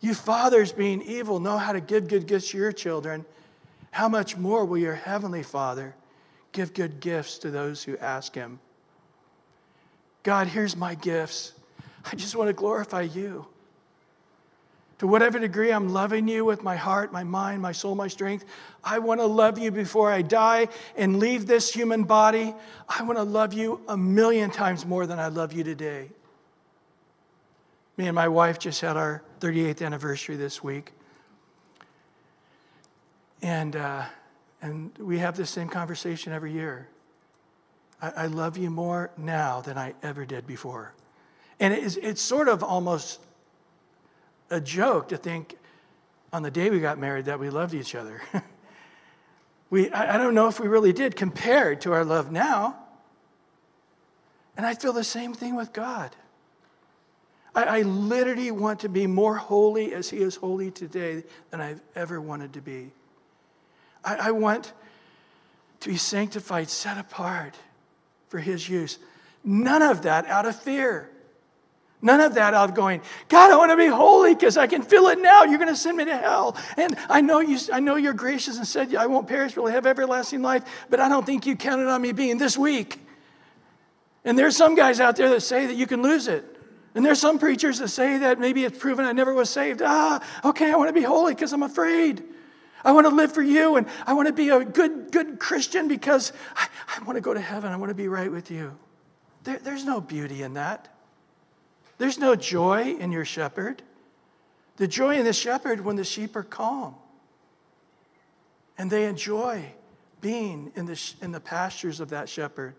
you 0.00 0.14
fathers, 0.14 0.72
being 0.72 1.02
evil, 1.02 1.38
know 1.38 1.58
how 1.58 1.72
to 1.72 1.80
give 1.80 2.08
good 2.08 2.26
gifts 2.26 2.50
to 2.50 2.58
your 2.58 2.72
children. 2.72 3.24
How 3.90 4.08
much 4.08 4.36
more 4.36 4.64
will 4.64 4.78
your 4.78 4.94
heavenly 4.94 5.42
Father 5.42 5.94
give 6.52 6.74
good 6.74 7.00
gifts 7.00 7.38
to 7.38 7.50
those 7.50 7.82
who 7.82 7.96
ask 7.98 8.34
him? 8.34 8.58
God, 10.22 10.46
here's 10.46 10.76
my 10.76 10.94
gifts. 10.94 11.52
I 12.10 12.16
just 12.16 12.36
want 12.36 12.48
to 12.48 12.54
glorify 12.54 13.02
you. 13.02 13.46
To 14.98 15.06
whatever 15.06 15.38
degree 15.38 15.72
I'm 15.72 15.90
loving 15.90 16.26
you 16.26 16.44
with 16.44 16.64
my 16.64 16.74
heart, 16.74 17.12
my 17.12 17.22
mind, 17.22 17.62
my 17.62 17.70
soul, 17.70 17.94
my 17.94 18.08
strength, 18.08 18.44
I 18.82 18.98
want 18.98 19.20
to 19.20 19.26
love 19.26 19.58
you 19.58 19.70
before 19.70 20.10
I 20.10 20.22
die 20.22 20.68
and 20.96 21.20
leave 21.20 21.46
this 21.46 21.72
human 21.72 22.02
body. 22.02 22.52
I 22.88 23.04
want 23.04 23.16
to 23.16 23.22
love 23.22 23.52
you 23.52 23.80
a 23.86 23.96
million 23.96 24.50
times 24.50 24.84
more 24.84 25.06
than 25.06 25.20
I 25.20 25.28
love 25.28 25.52
you 25.52 25.62
today. 25.62 26.10
Me 27.96 28.06
and 28.06 28.14
my 28.14 28.26
wife 28.26 28.58
just 28.58 28.80
had 28.80 28.96
our 28.96 29.22
38th 29.40 29.84
anniversary 29.84 30.36
this 30.36 30.64
week. 30.64 30.92
And, 33.40 33.76
uh, 33.76 34.04
and 34.60 34.96
we 34.98 35.18
have 35.18 35.36
the 35.36 35.46
same 35.46 35.68
conversation 35.68 36.32
every 36.32 36.52
year. 36.52 36.88
I, 38.02 38.10
I 38.10 38.26
love 38.26 38.58
you 38.58 38.70
more 38.70 39.10
now 39.16 39.60
than 39.60 39.78
I 39.78 39.94
ever 40.02 40.24
did 40.24 40.44
before. 40.44 40.92
And 41.60 41.72
it's, 41.72 41.96
it's 41.96 42.20
sort 42.20 42.48
of 42.48 42.64
almost 42.64 43.20
a 44.50 44.60
joke 44.60 45.08
to 45.08 45.16
think 45.16 45.56
on 46.32 46.42
the 46.42 46.50
day 46.50 46.70
we 46.70 46.80
got 46.80 46.98
married 46.98 47.26
that 47.26 47.40
we 47.40 47.50
loved 47.50 47.74
each 47.74 47.94
other. 47.94 48.22
we, 49.70 49.90
I, 49.90 50.14
I 50.14 50.18
don't 50.18 50.34
know 50.34 50.48
if 50.48 50.60
we 50.60 50.68
really 50.68 50.92
did 50.92 51.16
compared 51.16 51.80
to 51.82 51.92
our 51.92 52.04
love 52.04 52.30
now. 52.30 52.76
And 54.56 54.66
I 54.66 54.74
feel 54.74 54.92
the 54.92 55.04
same 55.04 55.34
thing 55.34 55.54
with 55.54 55.72
God. 55.72 56.14
I, 57.54 57.78
I 57.78 57.82
literally 57.82 58.50
want 58.50 58.80
to 58.80 58.88
be 58.88 59.06
more 59.06 59.36
holy 59.36 59.94
as 59.94 60.10
He 60.10 60.18
is 60.18 60.36
holy 60.36 60.70
today 60.70 61.24
than 61.50 61.60
I've 61.60 61.80
ever 61.94 62.20
wanted 62.20 62.52
to 62.54 62.60
be. 62.60 62.90
I, 64.04 64.16
I 64.16 64.30
want 64.32 64.72
to 65.80 65.88
be 65.88 65.96
sanctified, 65.96 66.68
set 66.68 66.98
apart 66.98 67.54
for 68.28 68.38
His 68.38 68.68
use. 68.68 68.98
None 69.44 69.82
of 69.82 70.02
that 70.02 70.26
out 70.26 70.44
of 70.44 70.60
fear. 70.60 71.10
None 72.00 72.20
of 72.20 72.34
that 72.34 72.54
out 72.54 72.68
of 72.70 72.76
going, 72.76 73.02
God, 73.28 73.50
I 73.50 73.56
want 73.56 73.72
to 73.72 73.76
be 73.76 73.88
holy 73.88 74.34
because 74.34 74.56
I 74.56 74.68
can 74.68 74.82
feel 74.82 75.08
it 75.08 75.18
now. 75.18 75.42
You're 75.42 75.58
going 75.58 75.68
to 75.68 75.76
send 75.76 75.96
me 75.96 76.04
to 76.04 76.16
hell. 76.16 76.56
And 76.76 76.96
I 77.08 77.20
know, 77.20 77.40
you, 77.40 77.58
I 77.72 77.80
know 77.80 77.96
you're 77.96 78.12
gracious 78.12 78.56
and 78.56 78.66
said 78.66 78.94
I 78.94 79.06
won't 79.06 79.26
perish, 79.26 79.54
but 79.54 79.64
I 79.64 79.72
have 79.72 79.84
everlasting 79.84 80.40
life, 80.40 80.64
but 80.90 81.00
I 81.00 81.08
don't 81.08 81.26
think 81.26 81.44
you 81.44 81.56
counted 81.56 81.88
on 81.88 82.00
me 82.00 82.12
being 82.12 82.38
this 82.38 82.56
weak. 82.56 83.00
And 84.24 84.38
there's 84.38 84.56
some 84.56 84.76
guys 84.76 85.00
out 85.00 85.16
there 85.16 85.30
that 85.30 85.40
say 85.40 85.66
that 85.66 85.74
you 85.74 85.86
can 85.86 86.02
lose 86.02 86.28
it. 86.28 86.44
And 86.94 87.04
there's 87.04 87.20
some 87.20 87.38
preachers 87.38 87.78
that 87.80 87.88
say 87.88 88.18
that 88.18 88.38
maybe 88.38 88.64
it's 88.64 88.78
proven 88.78 89.04
I 89.04 89.12
never 89.12 89.34
was 89.34 89.50
saved. 89.50 89.82
Ah, 89.84 90.24
okay, 90.44 90.70
I 90.70 90.76
want 90.76 90.88
to 90.88 90.92
be 90.92 91.02
holy 91.02 91.34
because 91.34 91.52
I'm 91.52 91.62
afraid. 91.62 92.22
I 92.84 92.92
want 92.92 93.06
to 93.08 93.14
live 93.14 93.32
for 93.32 93.42
you 93.42 93.76
and 93.76 93.86
I 94.06 94.14
want 94.14 94.28
to 94.28 94.32
be 94.32 94.50
a 94.50 94.64
good, 94.64 95.10
good 95.10 95.40
Christian 95.40 95.88
because 95.88 96.32
I, 96.56 96.68
I 96.96 97.04
want 97.04 97.16
to 97.16 97.20
go 97.20 97.34
to 97.34 97.40
heaven. 97.40 97.72
I 97.72 97.76
want 97.76 97.90
to 97.90 97.94
be 97.94 98.08
right 98.08 98.30
with 98.30 98.50
you. 98.50 98.76
There, 99.42 99.58
there's 99.58 99.84
no 99.84 100.00
beauty 100.00 100.42
in 100.42 100.54
that. 100.54 100.94
There's 101.98 102.18
no 102.18 102.36
joy 102.36 102.96
in 102.98 103.12
your 103.12 103.24
shepherd. 103.24 103.82
The 104.76 104.88
joy 104.88 105.18
in 105.18 105.24
the 105.24 105.32
shepherd 105.32 105.84
when 105.84 105.96
the 105.96 106.04
sheep 106.04 106.36
are 106.36 106.44
calm 106.44 106.94
and 108.78 108.90
they 108.90 109.06
enjoy 109.06 109.64
being 110.20 110.72
in 110.76 110.86
the, 110.86 111.12
in 111.20 111.32
the 111.32 111.40
pastures 111.40 111.98
of 111.98 112.10
that 112.10 112.28
shepherd. 112.28 112.74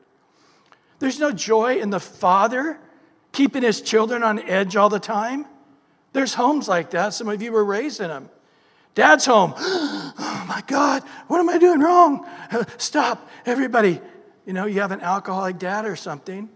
There's 0.99 1.19
no 1.19 1.31
joy 1.31 1.79
in 1.79 1.89
the 1.89 1.99
father 1.99 2.79
keeping 3.33 3.63
his 3.63 3.81
children 3.81 4.23
on 4.23 4.39
edge 4.39 4.75
all 4.75 4.89
the 4.89 4.99
time. 4.99 5.45
There's 6.13 6.33
homes 6.33 6.67
like 6.67 6.91
that. 6.91 7.13
Some 7.13 7.27
of 7.27 7.41
you 7.41 7.51
were 7.51 7.63
raised 7.63 7.99
in 7.99 8.07
them. 8.07 8.29
Dad's 8.95 9.25
home. 9.25 9.53
Oh 10.21 10.45
my 10.47 10.63
God, 10.65 11.03
what 11.27 11.39
am 11.39 11.47
I 11.47 11.59
doing 11.59 11.79
wrong? 11.79 12.27
Stop, 12.77 13.29
everybody. 13.45 14.01
You 14.47 14.53
know, 14.53 14.65
you 14.65 14.81
have 14.81 14.91
an 14.91 15.01
alcoholic 15.01 15.59
dad 15.59 15.85
or 15.85 15.95
something 15.95 16.49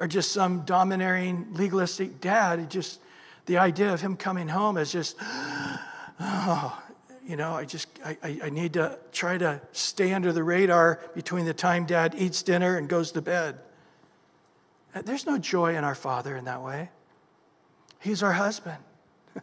or 0.00 0.08
just 0.08 0.32
some 0.32 0.62
domineering, 0.62 1.46
legalistic 1.52 2.20
dad. 2.20 2.70
just 2.70 3.00
the 3.44 3.58
idea 3.58 3.92
of 3.92 4.00
him 4.00 4.16
coming 4.16 4.48
home 4.48 4.78
is 4.78 4.90
just, 4.90 5.16
oh, 6.20 6.82
you 7.26 7.36
know, 7.36 7.52
I 7.52 7.66
just 7.66 7.86
I, 8.04 8.40
I 8.42 8.50
need 8.50 8.72
to 8.72 8.98
try 9.12 9.36
to 9.38 9.60
stay 9.72 10.14
under 10.14 10.32
the 10.32 10.42
radar 10.42 11.00
between 11.14 11.44
the 11.44 11.54
time 11.54 11.84
dad 11.84 12.14
eats 12.16 12.42
dinner 12.42 12.76
and 12.76 12.88
goes 12.88 13.12
to 13.12 13.22
bed. 13.22 13.58
Uh, 14.94 15.02
there's 15.02 15.26
no 15.26 15.38
joy 15.38 15.76
in 15.76 15.84
our 15.84 15.94
father 15.94 16.34
in 16.34 16.46
that 16.46 16.62
way. 16.62 16.88
He's 18.00 18.22
our 18.22 18.32
husband. 18.32 18.78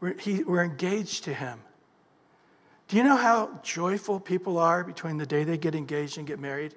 We're, 0.00 0.16
he, 0.18 0.44
we're 0.44 0.62
engaged 0.62 1.24
to 1.24 1.34
him. 1.34 1.58
Do 2.86 2.96
you 2.96 3.02
know 3.02 3.16
how 3.16 3.58
joyful 3.62 4.20
people 4.20 4.58
are 4.58 4.84
between 4.84 5.16
the 5.16 5.26
day 5.26 5.42
they 5.42 5.58
get 5.58 5.74
engaged 5.74 6.18
and 6.18 6.26
get 6.26 6.38
married? 6.38 6.74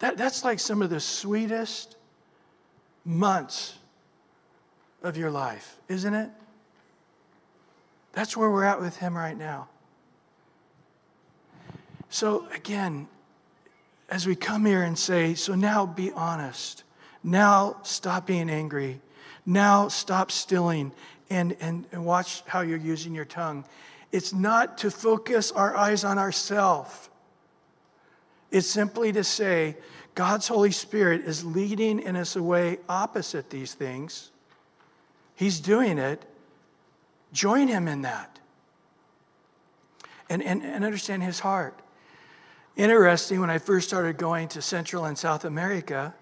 That, 0.00 0.16
that's 0.16 0.44
like 0.44 0.58
some 0.58 0.82
of 0.82 0.90
the 0.90 1.00
sweetest 1.00 1.96
months 3.04 3.78
of 5.02 5.16
your 5.16 5.30
life, 5.30 5.76
isn't 5.88 6.14
it? 6.14 6.30
That's 8.12 8.36
where 8.36 8.50
we're 8.50 8.64
at 8.64 8.80
with 8.80 8.96
him 8.96 9.16
right 9.16 9.36
now. 9.36 9.68
So, 12.08 12.46
again, 12.54 13.08
as 14.08 14.26
we 14.26 14.36
come 14.36 14.64
here 14.64 14.82
and 14.82 14.96
say, 14.96 15.34
so 15.34 15.54
now 15.54 15.86
be 15.86 16.12
honest. 16.12 16.84
Now 17.22 17.76
stop 17.82 18.26
being 18.26 18.50
angry. 18.50 19.00
Now 19.46 19.88
stop 19.88 20.30
stilling 20.30 20.92
and, 21.30 21.56
and, 21.60 21.86
and 21.90 22.04
watch 22.04 22.42
how 22.46 22.60
you're 22.60 22.78
using 22.78 23.14
your 23.14 23.24
tongue. 23.24 23.64
It's 24.12 24.32
not 24.32 24.78
to 24.78 24.90
focus 24.90 25.50
our 25.50 25.76
eyes 25.76 26.04
on 26.04 26.18
ourselves. 26.18 27.08
It's 28.54 28.68
simply 28.68 29.10
to 29.10 29.24
say, 29.24 29.76
God's 30.14 30.46
Holy 30.46 30.70
Spirit 30.70 31.22
is 31.22 31.44
leading 31.44 31.98
in 31.98 32.14
us 32.14 32.36
a 32.36 32.42
way 32.42 32.78
opposite 32.88 33.50
these 33.50 33.74
things. 33.74 34.30
He's 35.34 35.58
doing 35.58 35.98
it. 35.98 36.24
Join 37.32 37.66
Him 37.66 37.88
in 37.88 38.02
that. 38.02 38.38
And, 40.30 40.40
and, 40.40 40.62
and 40.62 40.84
understand 40.84 41.24
His 41.24 41.40
heart. 41.40 41.76
Interesting, 42.76 43.40
when 43.40 43.50
I 43.50 43.58
first 43.58 43.88
started 43.88 44.18
going 44.18 44.46
to 44.50 44.62
Central 44.62 45.04
and 45.04 45.18
South 45.18 45.44
America, 45.44 46.14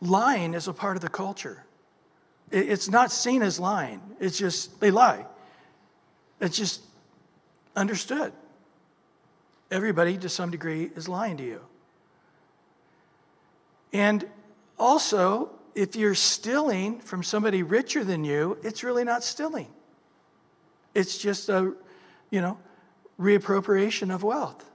lying 0.00 0.54
is 0.54 0.68
a 0.68 0.72
part 0.72 0.96
of 0.96 1.02
the 1.02 1.08
culture. 1.08 1.64
It's 2.52 2.88
not 2.88 3.10
seen 3.10 3.42
as 3.42 3.58
lying, 3.58 4.00
it's 4.20 4.38
just 4.38 4.78
they 4.78 4.92
lie. 4.92 5.26
It's 6.40 6.56
just 6.56 6.80
understood. 7.74 8.32
Everybody, 9.70 10.16
to 10.18 10.28
some 10.28 10.50
degree, 10.50 10.90
is 10.94 11.08
lying 11.08 11.36
to 11.38 11.44
you. 11.44 11.60
And 13.92 14.26
also, 14.78 15.50
if 15.74 15.96
you're 15.96 16.14
stealing 16.14 17.00
from 17.00 17.22
somebody 17.22 17.62
richer 17.62 18.04
than 18.04 18.24
you, 18.24 18.58
it's 18.62 18.82
really 18.82 19.04
not 19.04 19.24
stealing. 19.24 19.68
It's 20.94 21.18
just 21.18 21.48
a, 21.48 21.74
you 22.30 22.40
know, 22.40 22.58
reappropriation 23.20 24.14
of 24.14 24.22
wealth, 24.22 24.70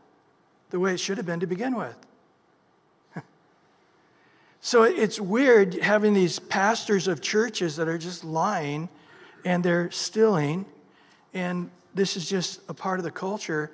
the 0.69 0.79
way 0.79 0.93
it 0.93 0.99
should 0.99 1.17
have 1.17 1.25
been 1.25 1.39
to 1.39 1.47
begin 1.47 1.75
with. 1.75 1.95
so 4.61 4.83
it's 4.83 5.19
weird 5.19 5.75
having 5.75 6.13
these 6.13 6.39
pastors 6.39 7.07
of 7.07 7.21
churches 7.21 7.75
that 7.77 7.87
are 7.87 7.97
just 7.97 8.23
lying 8.23 8.89
and 9.43 9.63
they're 9.63 9.89
stealing, 9.89 10.65
and 11.33 11.71
this 11.95 12.15
is 12.15 12.29
just 12.29 12.61
a 12.69 12.73
part 12.73 12.99
of 12.99 13.03
the 13.03 13.11
culture. 13.11 13.71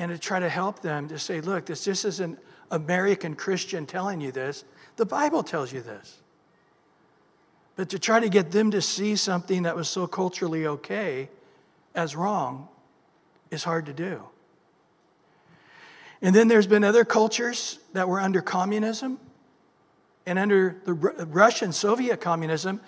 And 0.00 0.10
to 0.10 0.16
try 0.16 0.40
to 0.40 0.48
help 0.48 0.80
them 0.80 1.08
to 1.08 1.18
say, 1.18 1.42
look, 1.42 1.66
this 1.66 1.84
just 1.84 2.06
isn't 2.06 2.38
American 2.70 3.34
Christian 3.34 3.84
telling 3.84 4.22
you 4.22 4.32
this. 4.32 4.64
The 4.96 5.04
Bible 5.04 5.42
tells 5.42 5.74
you 5.74 5.82
this. 5.82 6.22
But 7.76 7.90
to 7.90 7.98
try 7.98 8.18
to 8.18 8.30
get 8.30 8.50
them 8.50 8.70
to 8.70 8.80
see 8.80 9.14
something 9.14 9.64
that 9.64 9.76
was 9.76 9.90
so 9.90 10.06
culturally 10.06 10.66
okay 10.66 11.28
as 11.94 12.16
wrong 12.16 12.68
is 13.50 13.62
hard 13.62 13.84
to 13.86 13.92
do. 13.92 14.22
And 16.22 16.34
then 16.34 16.48
there's 16.48 16.66
been 16.66 16.82
other 16.82 17.04
cultures 17.04 17.78
that 17.92 18.08
were 18.08 18.20
under 18.20 18.40
communism 18.40 19.20
and 20.24 20.38
under 20.38 20.80
the 20.86 20.94
Russian 20.94 21.72
Soviet 21.72 22.22
communism. 22.22 22.80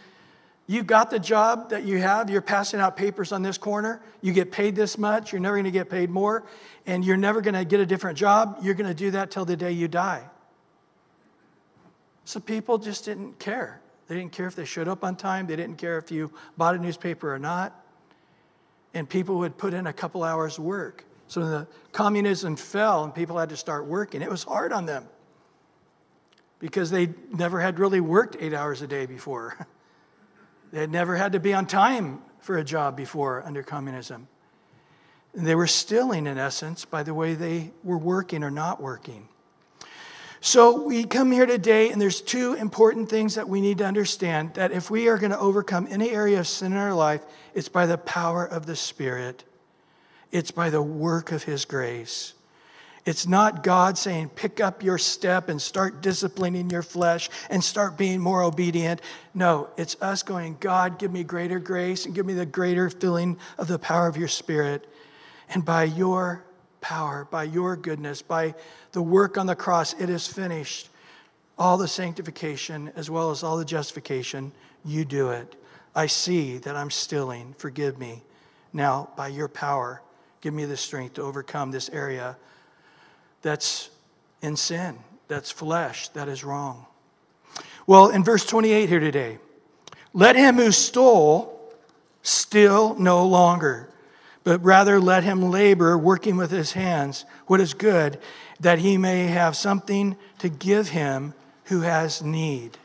You 0.66 0.82
got 0.82 1.10
the 1.10 1.18
job 1.18 1.70
that 1.70 1.84
you 1.84 1.98
have, 1.98 2.30
you're 2.30 2.40
passing 2.40 2.80
out 2.80 2.96
papers 2.96 3.32
on 3.32 3.42
this 3.42 3.58
corner, 3.58 4.00
you 4.20 4.32
get 4.32 4.52
paid 4.52 4.76
this 4.76 4.96
much, 4.96 5.32
you're 5.32 5.40
never 5.40 5.56
going 5.56 5.64
to 5.64 5.70
get 5.70 5.90
paid 5.90 6.08
more, 6.08 6.44
and 6.86 7.04
you're 7.04 7.16
never 7.16 7.40
going 7.40 7.54
to 7.54 7.64
get 7.64 7.80
a 7.80 7.86
different 7.86 8.16
job. 8.16 8.58
You're 8.62 8.74
going 8.74 8.88
to 8.88 8.94
do 8.94 9.10
that 9.10 9.30
till 9.30 9.44
the 9.44 9.56
day 9.56 9.72
you 9.72 9.88
die. 9.88 10.24
So 12.24 12.38
people 12.40 12.78
just 12.78 13.04
didn't 13.04 13.38
care. 13.38 13.80
They 14.06 14.14
didn't 14.14 14.32
care 14.32 14.46
if 14.46 14.54
they 14.54 14.64
showed 14.64 14.88
up 14.88 15.04
on 15.04 15.16
time, 15.16 15.46
they 15.46 15.56
didn't 15.56 15.76
care 15.76 15.98
if 15.98 16.10
you 16.10 16.32
bought 16.56 16.74
a 16.74 16.78
newspaper 16.78 17.34
or 17.34 17.38
not. 17.38 17.78
And 18.94 19.08
people 19.08 19.38
would 19.38 19.56
put 19.56 19.74
in 19.74 19.86
a 19.86 19.92
couple 19.92 20.22
hours' 20.22 20.58
work. 20.58 21.04
So 21.26 21.40
when 21.40 21.50
the 21.50 21.66
communism 21.92 22.56
fell 22.56 23.04
and 23.04 23.14
people 23.14 23.38
had 23.38 23.48
to 23.48 23.56
start 23.56 23.86
working. 23.86 24.20
It 24.22 24.30
was 24.30 24.42
hard 24.42 24.72
on 24.72 24.86
them 24.86 25.06
because 26.58 26.90
they 26.90 27.08
never 27.32 27.60
had 27.60 27.78
really 27.78 28.00
worked 28.00 28.36
eight 28.38 28.52
hours 28.52 28.82
a 28.82 28.86
day 28.86 29.06
before. 29.06 29.66
they 30.72 30.80
had 30.80 30.90
never 30.90 31.16
had 31.16 31.32
to 31.32 31.40
be 31.40 31.54
on 31.54 31.66
time 31.66 32.20
for 32.40 32.58
a 32.58 32.64
job 32.64 32.96
before 32.96 33.42
under 33.44 33.62
communism. 33.62 34.26
And 35.34 35.46
they 35.46 35.54
were 35.54 35.66
stealing, 35.66 36.26
in 36.26 36.38
essence, 36.38 36.84
by 36.84 37.02
the 37.02 37.14
way 37.14 37.34
they 37.34 37.70
were 37.84 37.98
working 37.98 38.42
or 38.42 38.50
not 38.50 38.80
working. 38.80 39.28
So 40.40 40.82
we 40.82 41.04
come 41.04 41.30
here 41.30 41.46
today, 41.46 41.90
and 41.90 42.00
there's 42.00 42.20
two 42.20 42.54
important 42.54 43.08
things 43.08 43.36
that 43.36 43.48
we 43.48 43.60
need 43.60 43.78
to 43.78 43.86
understand 43.86 44.54
that 44.54 44.72
if 44.72 44.90
we 44.90 45.08
are 45.08 45.16
going 45.16 45.30
to 45.30 45.38
overcome 45.38 45.86
any 45.88 46.10
area 46.10 46.40
of 46.40 46.48
sin 46.48 46.72
in 46.72 46.78
our 46.78 46.94
life, 46.94 47.22
it's 47.54 47.68
by 47.68 47.86
the 47.86 47.96
power 47.96 48.44
of 48.44 48.66
the 48.66 48.74
Spirit, 48.74 49.44
it's 50.32 50.50
by 50.50 50.68
the 50.68 50.82
work 50.82 51.30
of 51.30 51.44
His 51.44 51.64
grace. 51.64 52.34
It's 53.04 53.26
not 53.26 53.64
God 53.64 53.98
saying, 53.98 54.30
pick 54.30 54.60
up 54.60 54.84
your 54.84 54.96
step 54.96 55.48
and 55.48 55.60
start 55.60 56.02
disciplining 56.02 56.70
your 56.70 56.82
flesh 56.82 57.30
and 57.50 57.62
start 57.62 57.98
being 57.98 58.20
more 58.20 58.42
obedient. 58.42 59.00
No, 59.34 59.70
it's 59.76 60.00
us 60.00 60.22
going, 60.22 60.56
God, 60.60 61.00
give 61.00 61.10
me 61.10 61.24
greater 61.24 61.58
grace 61.58 62.06
and 62.06 62.14
give 62.14 62.26
me 62.26 62.34
the 62.34 62.46
greater 62.46 62.88
filling 62.90 63.38
of 63.58 63.66
the 63.66 63.78
power 63.78 64.06
of 64.06 64.16
your 64.16 64.28
Spirit. 64.28 64.88
And 65.48 65.64
by 65.64 65.84
your 65.84 66.44
power, 66.80 67.26
by 67.30 67.44
your 67.44 67.76
goodness, 67.76 68.20
by 68.20 68.54
the 68.92 69.00
work 69.00 69.38
on 69.38 69.46
the 69.46 69.56
cross. 69.56 69.94
It 69.94 70.10
is 70.10 70.26
finished. 70.26 70.90
All 71.58 71.78
the 71.78 71.88
sanctification 71.88 72.92
as 72.94 73.08
well 73.08 73.30
as 73.30 73.42
all 73.42 73.56
the 73.56 73.64
justification, 73.64 74.52
you 74.84 75.04
do 75.04 75.30
it. 75.30 75.54
I 75.94 76.06
see 76.06 76.58
that 76.58 76.76
I'm 76.76 76.90
stealing. 76.90 77.54
Forgive 77.56 77.98
me. 77.98 78.22
Now, 78.72 79.10
by 79.16 79.28
your 79.28 79.48
power, 79.48 80.02
give 80.40 80.54
me 80.54 80.64
the 80.64 80.76
strength 80.76 81.14
to 81.14 81.22
overcome 81.22 81.70
this 81.70 81.88
area 81.90 82.36
that's 83.42 83.90
in 84.40 84.56
sin, 84.56 84.98
that's 85.28 85.50
flesh, 85.50 86.08
that 86.10 86.28
is 86.28 86.44
wrong. 86.44 86.86
Well, 87.86 88.08
in 88.10 88.24
verse 88.24 88.46
28 88.46 88.88
here 88.88 89.00
today, 89.00 89.38
let 90.12 90.36
him 90.36 90.56
who 90.56 90.72
stole 90.72 91.60
steal 92.22 92.94
no 92.94 93.26
longer 93.26 93.88
but 94.44 94.62
rather 94.64 95.00
let 95.00 95.24
him 95.24 95.50
labor, 95.50 95.96
working 95.96 96.36
with 96.36 96.50
his 96.50 96.72
hands, 96.72 97.24
what 97.46 97.60
is 97.60 97.74
good, 97.74 98.18
that 98.60 98.78
he 98.78 98.98
may 98.98 99.26
have 99.26 99.56
something 99.56 100.16
to 100.38 100.48
give 100.48 100.88
him 100.88 101.34
who 101.64 101.80
has 101.80 102.22
need. 102.22 102.76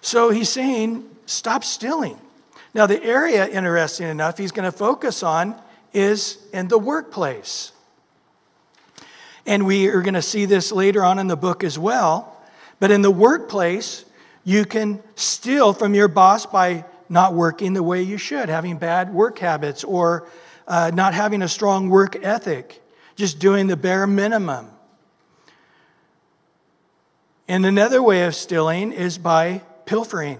So 0.00 0.30
he's 0.30 0.48
saying, 0.48 1.08
stop 1.26 1.64
stealing. 1.64 2.18
Now, 2.74 2.86
the 2.86 3.02
area, 3.02 3.46
interesting 3.46 4.08
enough, 4.08 4.36
he's 4.36 4.52
going 4.52 4.70
to 4.70 4.76
focus 4.76 5.22
on 5.22 5.54
is 5.92 6.38
in 6.52 6.66
the 6.68 6.78
workplace. 6.78 7.70
And 9.46 9.66
we 9.66 9.88
are 9.88 10.00
going 10.00 10.14
to 10.14 10.22
see 10.22 10.46
this 10.46 10.72
later 10.72 11.04
on 11.04 11.18
in 11.18 11.26
the 11.26 11.36
book 11.36 11.64
as 11.64 11.78
well. 11.78 12.42
But 12.80 12.90
in 12.90 13.02
the 13.02 13.10
workplace, 13.10 14.04
you 14.44 14.64
can 14.64 15.02
steal 15.14 15.72
from 15.72 15.94
your 15.94 16.08
boss 16.08 16.46
by 16.46 16.84
not 17.08 17.34
working 17.34 17.74
the 17.74 17.82
way 17.82 18.02
you 18.02 18.18
should, 18.18 18.48
having 18.48 18.78
bad 18.78 19.12
work 19.12 19.38
habits, 19.38 19.84
or 19.84 20.28
uh, 20.66 20.90
not 20.94 21.14
having 21.14 21.42
a 21.42 21.48
strong 21.48 21.88
work 21.88 22.16
ethic, 22.24 22.82
just 23.16 23.38
doing 23.38 23.66
the 23.66 23.76
bare 23.76 24.06
minimum. 24.06 24.70
And 27.46 27.66
another 27.66 28.02
way 28.02 28.24
of 28.24 28.34
stealing 28.34 28.92
is 28.92 29.18
by 29.18 29.62
pilfering, 29.84 30.38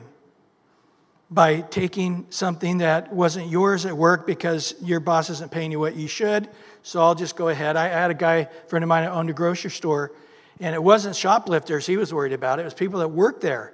by 1.30 1.60
taking 1.60 2.26
something 2.30 2.78
that 2.78 3.12
wasn't 3.12 3.48
yours 3.48 3.84
at 3.84 3.96
work 3.96 4.26
because 4.26 4.74
your 4.82 5.00
boss 5.00 5.28
isn't 5.28 5.50
paying 5.50 5.70
you 5.70 5.78
what 5.78 5.96
you 5.96 6.08
should. 6.08 6.48
So 6.84 7.00
I'll 7.00 7.14
just 7.14 7.34
go 7.34 7.48
ahead. 7.48 7.76
I 7.76 7.88
had 7.88 8.10
a 8.10 8.14
guy, 8.14 8.44
friend 8.68 8.82
of 8.82 8.88
mine, 8.88 9.04
that 9.04 9.10
owned 9.10 9.30
a 9.30 9.32
grocery 9.32 9.70
store, 9.70 10.12
and 10.60 10.74
it 10.74 10.82
wasn't 10.82 11.16
shoplifters 11.16 11.86
he 11.86 11.96
was 11.96 12.12
worried 12.12 12.34
about. 12.34 12.60
It 12.60 12.64
was 12.64 12.74
people 12.74 13.00
that 13.00 13.08
worked 13.08 13.40
there 13.40 13.72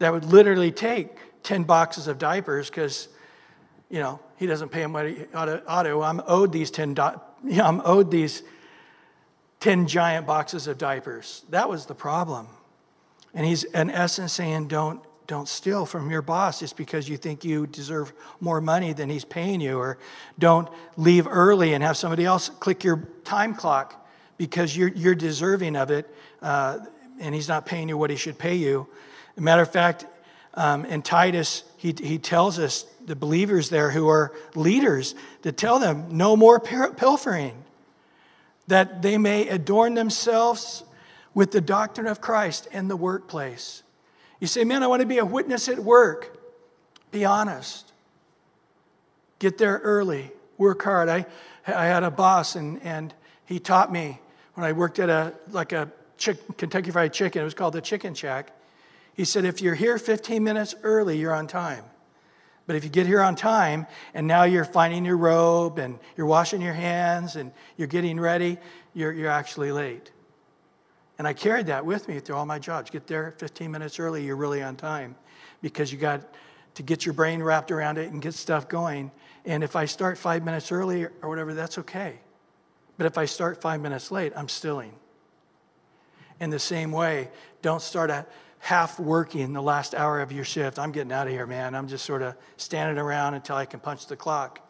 that 0.00 0.12
would 0.12 0.24
literally 0.24 0.72
take 0.72 1.16
10 1.44 1.62
boxes 1.62 2.08
of 2.08 2.18
diapers 2.18 2.68
because, 2.68 3.08
you 3.88 4.00
know, 4.00 4.18
he 4.36 4.46
doesn't 4.46 4.70
pay 4.70 4.82
him 4.82 4.92
what 4.92 5.06
he 5.06 5.26
ought 5.32 5.84
to. 5.84 6.00
I'm 6.00 6.20
owed 6.26 6.50
these 6.50 6.72
10, 6.72 6.96
you 7.44 7.62
I'm 7.62 7.80
owed 7.84 8.10
these 8.10 8.42
10 9.60 9.86
giant 9.86 10.26
boxes 10.26 10.66
of 10.66 10.76
diapers. 10.76 11.44
That 11.50 11.68
was 11.68 11.86
the 11.86 11.94
problem. 11.94 12.48
And 13.32 13.46
he's, 13.46 13.62
in 13.62 13.90
essence, 13.90 14.32
saying, 14.32 14.66
don't, 14.66 15.00
don't 15.30 15.48
steal 15.48 15.86
from 15.86 16.10
your 16.10 16.22
boss 16.22 16.58
just 16.58 16.76
because 16.76 17.08
you 17.08 17.16
think 17.16 17.44
you 17.44 17.64
deserve 17.64 18.12
more 18.40 18.60
money 18.60 18.92
than 18.92 19.08
he's 19.08 19.24
paying 19.24 19.60
you, 19.60 19.78
or 19.78 19.96
don't 20.40 20.68
leave 20.96 21.28
early 21.28 21.72
and 21.72 21.84
have 21.84 21.96
somebody 21.96 22.24
else 22.24 22.48
click 22.48 22.82
your 22.82 23.08
time 23.22 23.54
clock 23.54 24.08
because 24.38 24.76
you're, 24.76 24.88
you're 24.88 25.14
deserving 25.14 25.76
of 25.76 25.92
it 25.92 26.12
uh, 26.42 26.78
and 27.20 27.32
he's 27.32 27.46
not 27.46 27.64
paying 27.64 27.88
you 27.88 27.96
what 27.96 28.10
he 28.10 28.16
should 28.16 28.38
pay 28.38 28.56
you. 28.56 28.88
Matter 29.36 29.62
of 29.62 29.70
fact, 29.70 30.04
um, 30.54 30.84
in 30.84 31.00
Titus, 31.00 31.62
he, 31.76 31.94
he 31.96 32.18
tells 32.18 32.58
us 32.58 32.84
the 33.06 33.14
believers 33.14 33.70
there 33.70 33.92
who 33.92 34.08
are 34.08 34.32
leaders 34.56 35.14
to 35.42 35.52
tell 35.52 35.78
them 35.78 36.06
no 36.10 36.36
more 36.36 36.58
pilfering, 36.58 37.62
that 38.66 39.00
they 39.00 39.16
may 39.16 39.46
adorn 39.46 39.94
themselves 39.94 40.82
with 41.34 41.52
the 41.52 41.60
doctrine 41.60 42.08
of 42.08 42.20
Christ 42.20 42.66
in 42.72 42.88
the 42.88 42.96
workplace. 42.96 43.84
You 44.40 44.46
say, 44.46 44.64
man, 44.64 44.82
I 44.82 44.86
want 44.86 45.00
to 45.00 45.06
be 45.06 45.18
a 45.18 45.24
witness 45.24 45.68
at 45.68 45.78
work. 45.78 46.36
Be 47.12 47.24
honest. 47.24 47.92
Get 49.38 49.58
there 49.58 49.78
early. 49.84 50.32
Work 50.58 50.82
hard. 50.82 51.08
I, 51.08 51.26
I 51.66 51.86
had 51.86 52.02
a 52.02 52.10
boss, 52.10 52.56
and, 52.56 52.82
and 52.82 53.14
he 53.44 53.58
taught 53.58 53.92
me 53.92 54.18
when 54.54 54.66
I 54.66 54.72
worked 54.72 54.98
at 54.98 55.08
a 55.08 55.34
like 55.50 55.72
a 55.72 55.90
chick, 56.16 56.38
Kentucky 56.56 56.90
Fried 56.90 57.12
Chicken. 57.12 57.42
It 57.42 57.44
was 57.44 57.54
called 57.54 57.74
the 57.74 57.80
Chicken 57.80 58.14
Shack. 58.14 58.52
He 59.14 59.24
said, 59.24 59.44
if 59.44 59.60
you're 59.60 59.74
here 59.74 59.98
15 59.98 60.42
minutes 60.42 60.74
early, 60.82 61.18
you're 61.18 61.34
on 61.34 61.46
time. 61.46 61.84
But 62.66 62.76
if 62.76 62.84
you 62.84 62.90
get 62.90 63.06
here 63.06 63.20
on 63.20 63.34
time 63.34 63.86
and 64.14 64.26
now 64.26 64.44
you're 64.44 64.64
finding 64.64 65.04
your 65.04 65.16
robe 65.16 65.78
and 65.78 65.98
you're 66.16 66.26
washing 66.26 66.60
your 66.60 66.72
hands 66.72 67.36
and 67.36 67.52
you're 67.76 67.88
getting 67.88 68.20
ready, 68.20 68.58
you're, 68.94 69.12
you're 69.12 69.30
actually 69.30 69.72
late. 69.72 70.12
And 71.20 71.28
I 71.28 71.34
carried 71.34 71.66
that 71.66 71.84
with 71.84 72.08
me 72.08 72.18
through 72.18 72.36
all 72.36 72.46
my 72.46 72.58
jobs. 72.58 72.88
Get 72.88 73.06
there 73.06 73.34
15 73.36 73.70
minutes 73.70 74.00
early, 74.00 74.24
you're 74.24 74.36
really 74.36 74.62
on 74.62 74.74
time 74.74 75.16
because 75.60 75.92
you 75.92 75.98
got 75.98 76.22
to 76.76 76.82
get 76.82 77.04
your 77.04 77.12
brain 77.12 77.42
wrapped 77.42 77.70
around 77.70 77.98
it 77.98 78.10
and 78.10 78.22
get 78.22 78.32
stuff 78.32 78.70
going. 78.70 79.10
And 79.44 79.62
if 79.62 79.76
I 79.76 79.84
start 79.84 80.16
five 80.16 80.42
minutes 80.46 80.72
early 80.72 81.04
or 81.04 81.28
whatever, 81.28 81.52
that's 81.52 81.76
okay. 81.76 82.20
But 82.96 83.04
if 83.04 83.18
I 83.18 83.26
start 83.26 83.60
five 83.60 83.82
minutes 83.82 84.10
late, 84.10 84.32
I'm 84.34 84.48
stealing. 84.48 84.94
In 86.40 86.48
the 86.48 86.58
same 86.58 86.90
way, 86.90 87.28
don't 87.60 87.82
start 87.82 88.08
a 88.08 88.24
half 88.58 88.98
working 88.98 89.52
the 89.52 89.60
last 89.60 89.94
hour 89.94 90.22
of 90.22 90.32
your 90.32 90.46
shift. 90.46 90.78
I'm 90.78 90.90
getting 90.90 91.12
out 91.12 91.26
of 91.26 91.34
here, 91.34 91.46
man. 91.46 91.74
I'm 91.74 91.86
just 91.86 92.06
sort 92.06 92.22
of 92.22 92.34
standing 92.56 92.96
around 92.96 93.34
until 93.34 93.56
I 93.56 93.66
can 93.66 93.80
punch 93.80 94.06
the 94.06 94.16
clock. 94.16 94.66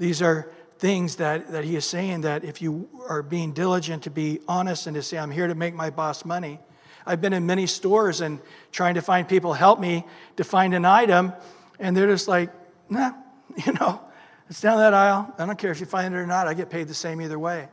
These 0.00 0.20
are 0.20 0.50
things 0.78 1.16
that, 1.16 1.50
that 1.50 1.64
he 1.64 1.76
is 1.76 1.84
saying 1.84 2.20
that 2.20 2.44
if 2.44 2.62
you 2.62 2.88
are 3.08 3.22
being 3.22 3.52
diligent 3.52 4.04
to 4.04 4.10
be 4.10 4.40
honest 4.46 4.86
and 4.86 4.94
to 4.94 5.02
say, 5.02 5.18
I'm 5.18 5.30
here 5.30 5.48
to 5.48 5.54
make 5.54 5.74
my 5.74 5.90
boss 5.90 6.24
money. 6.24 6.60
I've 7.04 7.20
been 7.20 7.32
in 7.32 7.46
many 7.46 7.66
stores 7.66 8.20
and 8.20 8.38
trying 8.70 8.94
to 8.94 9.02
find 9.02 9.28
people 9.28 9.54
help 9.54 9.80
me 9.80 10.04
to 10.36 10.44
find 10.44 10.74
an 10.74 10.84
item, 10.84 11.32
and 11.78 11.96
they're 11.96 12.06
just 12.06 12.28
like, 12.28 12.50
nah, 12.88 13.12
you 13.66 13.72
know, 13.72 14.00
it's 14.48 14.60
down 14.60 14.78
that 14.78 14.94
aisle. 14.94 15.34
I 15.38 15.46
don't 15.46 15.58
care 15.58 15.72
if 15.72 15.80
you 15.80 15.86
find 15.86 16.14
it 16.14 16.16
or 16.16 16.26
not, 16.26 16.46
I 16.46 16.54
get 16.54 16.70
paid 16.70 16.86
the 16.86 16.94
same 16.94 17.20
either 17.20 17.38
way. 17.38 17.68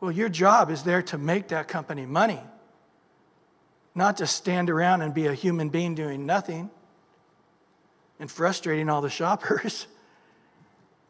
Well, 0.00 0.10
your 0.10 0.28
job 0.28 0.70
is 0.70 0.82
there 0.82 1.02
to 1.02 1.18
make 1.18 1.48
that 1.48 1.68
company 1.68 2.06
money, 2.06 2.40
not 3.94 4.18
to 4.18 4.26
stand 4.26 4.70
around 4.70 5.02
and 5.02 5.14
be 5.14 5.26
a 5.26 5.34
human 5.34 5.68
being 5.68 5.94
doing 5.94 6.26
nothing 6.26 6.70
and 8.18 8.30
frustrating 8.30 8.88
all 8.88 9.00
the 9.00 9.10
shoppers. 9.20 9.86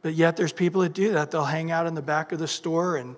But 0.03 0.15
yet, 0.15 0.37
there's 0.37 0.53
people 0.53 0.83
that 0.83 0.95
do 0.95 1.13
that. 1.13 1.31
They'll 1.31 1.45
hang 1.45 1.71
out 1.71 1.87
in 1.87 1.95
the 1.95 2.03
back 2.03 2.33
of 2.33 2.39
the 2.39 2.49
store 2.49 2.97
and, 2.97 3.17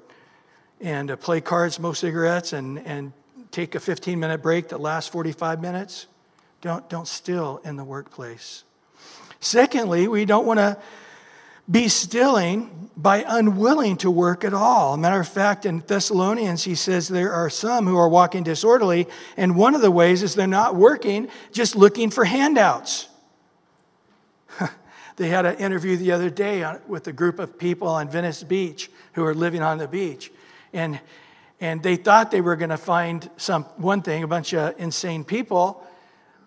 and 0.81 1.11
uh, 1.11 1.17
play 1.17 1.41
cards, 1.41 1.77
smoke 1.77 1.97
cigarettes, 1.97 2.53
and, 2.53 2.79
and 2.81 3.13
take 3.53 3.75
a 3.75 3.81
15 3.81 4.19
minute 4.19 4.43
break 4.43 4.69
that 4.71 4.81
lasts 4.81 5.09
45 5.11 5.61
minutes. 5.61 6.07
Don't, 6.61 6.89
don't 6.89 7.07
still 7.07 7.61
in 7.65 7.77
the 7.77 7.85
workplace. 7.85 8.65
Secondly, 9.41 10.09
we 10.09 10.25
don't 10.25 10.47
want 10.47 10.59
to 10.59 10.79
be 11.71 11.89
stilling 11.89 12.91
by 12.97 13.25
unwilling 13.27 13.97
to 13.97 14.11
work 14.11 14.45
at 14.45 14.53
all. 14.53 14.97
matter 14.97 15.21
of 15.21 15.29
fact, 15.29 15.65
in 15.65 15.83
Thessalonians, 15.87 16.65
he 16.65 16.75
says 16.75 17.09
there 17.09 17.33
are 17.33 17.49
some 17.49 17.87
who 17.87 17.97
are 17.97 18.09
walking 18.09 18.43
disorderly, 18.43 19.07
and 19.37 19.57
one 19.57 19.75
of 19.75 19.81
the 19.81 19.91
ways 19.91 20.23
is 20.23 20.35
they're 20.35 20.47
not 20.47 20.75
working, 20.75 21.29
just 21.53 21.77
looking 21.77 22.11
for 22.11 22.25
handouts. 22.25 23.09
They 25.17 25.29
had 25.29 25.47
an 25.47 25.57
interview 25.57 25.97
the 25.97 26.13
other 26.13 26.31
day 26.31 26.65
with 26.87 27.07
a 27.07 27.13
group 27.13 27.39
of 27.39 27.59
people 27.59 27.89
on 27.89 28.09
Venice 28.09 28.43
Beach 28.43 28.91
who 29.13 29.25
are 29.25 29.35
living 29.35 29.63
on 29.63 29.79
the 29.79 29.89
beach. 29.89 30.33
And, 30.73 31.01
and 31.61 31.83
they 31.83 31.97
thought 31.97 32.31
they 32.31 32.41
were 32.41 32.57
going 32.57 32.71
to 32.71 32.77
find 32.77 33.29
some, 33.37 33.65
one 33.77 34.03
thing, 34.03 34.23
a 34.23 34.27
bunch 34.27 34.55
of 34.55 34.75
insane 34.79 35.25
people, 35.25 35.87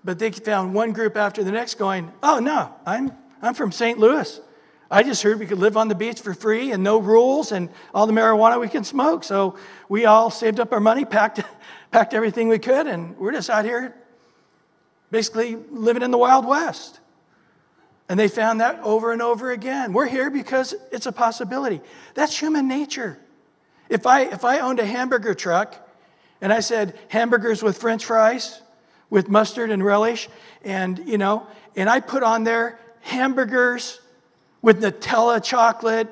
but 0.04 0.20
they 0.20 0.32
found 0.32 0.74
one 0.74 0.94
group 0.94 1.16
after 1.16 1.44
the 1.44 1.52
next 1.52 1.76
going, 1.76 2.12
Oh, 2.24 2.40
no, 2.40 2.74
I'm, 2.86 3.12
I'm 3.42 3.54
from 3.54 3.72
St. 3.72 4.00
Louis. 4.00 4.40
I 4.90 5.02
just 5.04 5.24
heard 5.24 5.40
we 5.40 5.48
could 5.48 5.58
live 5.58 5.78
on 5.78 5.88
the 5.88 5.96
beach 5.96 6.22
for 6.22 6.34
free 6.34 6.72
and 6.72 6.84
no 6.84 7.00
rules 7.00 7.52
and 7.52 7.70
all 7.94 8.06
the 8.06 8.14
marijuana 8.14 8.60
we 8.60 8.70
can 8.70 8.84
smoke. 8.84 9.24
So 9.24 9.58
we 9.90 10.06
all 10.06 10.30
saved 10.30 10.60
up 10.60 10.72
our 10.72 10.80
money, 10.80 11.06
packed, 11.06 11.42
packed 11.92 12.14
everything 12.14 12.48
we 12.48 12.60
could, 12.60 12.88
and 12.88 13.18
we're 13.18 13.32
just 13.32 13.50
out 13.50 13.66
here 13.66 13.96
basically 15.12 15.56
living 15.72 16.04
in 16.04 16.12
the 16.12 16.18
Wild 16.18 16.46
West. 16.46 17.00
And 18.08 18.20
they 18.20 18.28
found 18.28 18.62
that 18.62 18.80
over 18.82 19.12
and 19.12 19.22
over 19.22 19.52
again. 19.52 19.94
We're 19.94 20.08
here 20.08 20.30
because 20.30 20.76
it's 20.92 21.08
a 21.08 21.12
possibility. 21.12 21.82
That's 22.14 22.40
human 22.40 22.68
nature. 22.68 23.18
If 23.90 24.06
I, 24.06 24.22
if 24.22 24.46
I 24.46 24.60
owned 24.60 24.80
a 24.80 24.86
hamburger 24.86 25.34
truck 25.34 25.76
and 26.42 26.54
I 26.54 26.60
said 26.60 26.98
hamburgers 27.08 27.64
with 27.64 27.78
french 27.78 28.06
fries, 28.06 28.62
with 29.10 29.28
mustard 29.28 29.72
and 29.72 29.84
relish, 29.84 30.30
and, 30.64 31.00
you 31.08 31.18
know, 31.18 31.48
and 31.76 31.90
I 31.90 32.00
put 32.00 32.24
on 32.24 32.44
there 32.44 32.80
hamburgers 33.02 34.00
with 34.62 34.82
Nutella 34.82 35.44
chocolate, 35.44 36.08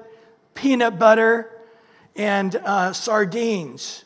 peanut 0.54 1.00
butter, 1.00 1.50
and 2.16 2.56
uh, 2.56 2.94
sardines. 2.94 4.06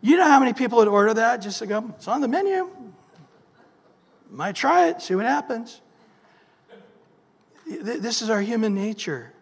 You 0.00 0.16
know 0.16 0.26
how 0.26 0.38
many 0.38 0.52
people 0.52 0.78
would 0.78 0.88
order 0.88 1.14
that 1.14 1.38
just 1.38 1.58
to 1.60 1.66
go, 1.66 1.92
it's 1.96 2.06
on 2.06 2.20
the 2.20 2.28
menu. 2.28 2.68
Might 4.34 4.56
try 4.56 4.88
it, 4.88 5.00
see 5.00 5.14
what 5.14 5.26
happens. 5.26 5.80
This 7.66 8.20
is 8.20 8.30
our 8.30 8.40
human 8.40 8.74
nature. 8.74 9.32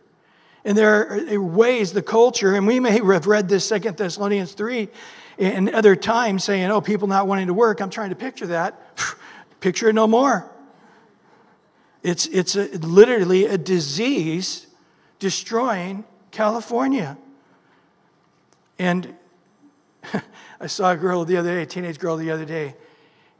And 0.67 0.77
there 0.77 1.33
are 1.33 1.41
ways, 1.41 1.95
the 1.95 2.03
culture, 2.03 2.55
and 2.55 2.67
we 2.67 2.79
may 2.79 2.93
have 2.93 3.27
read 3.27 3.49
this 3.49 3.67
Second 3.67 3.97
Thessalonians 3.97 4.53
3 4.53 4.89
and 5.39 5.71
other 5.71 5.97
times 5.97 6.45
saying, 6.45 6.71
oh, 6.71 6.83
people 6.83 7.09
not 7.09 7.27
wanting 7.27 7.47
to 7.47 7.55
work. 7.55 7.81
I'm 7.81 7.89
trying 7.89 8.11
to 8.11 8.17
picture 8.17 8.49
that. 8.49 8.79
picture 9.61 9.89
it 9.89 9.95
no 9.95 10.07
more. 10.07 10.53
It's, 12.03 12.27
it's 12.27 12.55
a, 12.55 12.67
literally 12.79 13.47
a 13.47 13.57
disease 13.57 14.67
destroying 15.19 16.05
California. 16.33 17.17
And 18.79 19.17
I 20.61 20.67
saw 20.67 20.93
a 20.93 20.97
girl 20.97 21.25
the 21.25 21.39
other 21.39 21.55
day, 21.55 21.63
a 21.63 21.67
teenage 21.67 21.99
girl 21.99 22.19
the 22.19 22.31
other 22.31 22.45
day, 22.45 22.75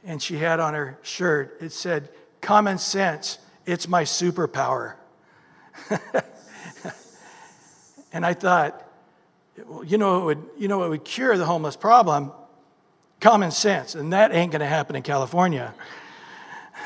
and 0.03 0.21
she 0.21 0.37
had 0.37 0.59
on 0.59 0.73
her 0.73 0.97
shirt, 1.01 1.57
it 1.61 1.71
said, 1.71 2.09
Common 2.41 2.77
sense, 2.77 3.39
it's 3.65 3.87
my 3.87 4.03
superpower. 4.03 4.95
and 8.11 8.25
I 8.25 8.33
thought, 8.33 8.85
well, 9.65 9.83
you 9.83 9.97
know, 9.97 10.21
it 10.21 10.25
would, 10.25 10.43
you 10.57 10.67
know, 10.67 10.83
it 10.83 10.89
would 10.89 11.05
cure 11.05 11.37
the 11.37 11.45
homeless 11.45 11.77
problem? 11.77 12.33
Common 13.21 13.51
sense. 13.51 13.95
And 13.95 14.11
that 14.11 14.33
ain't 14.33 14.51
going 14.51 14.59
to 14.59 14.67
happen 14.67 14.95
in 14.95 15.03
California. 15.03 15.73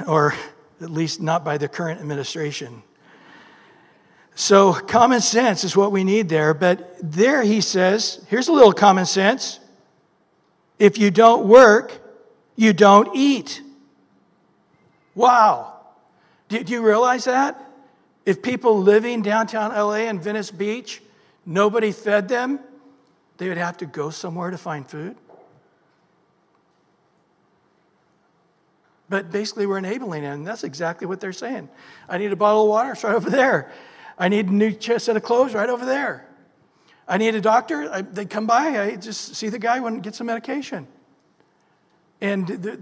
Or 0.05 0.35
at 0.79 0.91
least 0.91 1.21
not 1.21 1.43
by 1.43 1.57
the 1.57 1.67
current 1.67 1.99
administration. 1.99 2.83
So, 4.35 4.73
common 4.73 5.21
sense 5.21 5.63
is 5.63 5.75
what 5.75 5.91
we 5.91 6.03
need 6.03 6.29
there. 6.29 6.53
But 6.53 6.97
there 7.01 7.41
he 7.41 7.61
says, 7.61 8.23
here's 8.29 8.47
a 8.47 8.51
little 8.51 8.73
common 8.73 9.07
sense 9.07 9.59
if 10.77 10.99
you 10.99 11.09
don't 11.09 11.47
work, 11.47 11.99
you 12.57 12.73
don't 12.73 13.15
eat. 13.15 13.61
Wow. 15.15 15.73
Do, 16.49 16.57
you 16.59 16.85
realize 16.85 17.25
that? 17.25 17.63
If 18.25 18.41
people 18.41 18.79
living 18.79 19.21
downtown 19.21 19.71
LA 19.71 20.07
and 20.09 20.21
Venice 20.21 20.51
Beach, 20.51 21.01
nobody 21.45 21.91
fed 21.91 22.27
them, 22.27 22.59
they 23.37 23.47
would 23.47 23.57
have 23.57 23.77
to 23.77 23.85
go 23.85 24.09
somewhere 24.09 24.51
to 24.51 24.57
find 24.57 24.85
food. 24.85 25.15
But 29.09 29.31
basically, 29.31 29.65
we're 29.65 29.77
enabling 29.77 30.23
it, 30.23 30.27
and 30.27 30.45
that's 30.45 30.65
exactly 30.65 31.07
what 31.07 31.21
they're 31.21 31.31
saying. 31.31 31.69
I 32.09 32.17
need 32.17 32.33
a 32.33 32.35
bottle 32.35 32.63
of 32.63 32.69
water, 32.69 32.91
it's 32.91 33.03
right 33.03 33.15
over 33.15 33.29
there. 33.29 33.71
I 34.17 34.27
need 34.27 34.47
a 34.47 34.53
new 34.53 34.75
set 34.79 35.15
of 35.15 35.23
clothes, 35.23 35.53
right 35.53 35.69
over 35.69 35.85
there. 35.85 36.27
I 37.07 37.17
need 37.17 37.35
a 37.35 37.41
doctor, 37.41 37.89
I, 37.89 38.01
they 38.01 38.25
come 38.25 38.47
by, 38.47 38.81
I 38.81 38.95
just 38.97 39.35
see 39.35 39.47
the 39.47 39.59
guy 39.59 39.77
and 39.77 40.03
get 40.03 40.15
some 40.15 40.27
medication. 40.27 40.87
And 42.21 42.47
the, 42.47 42.79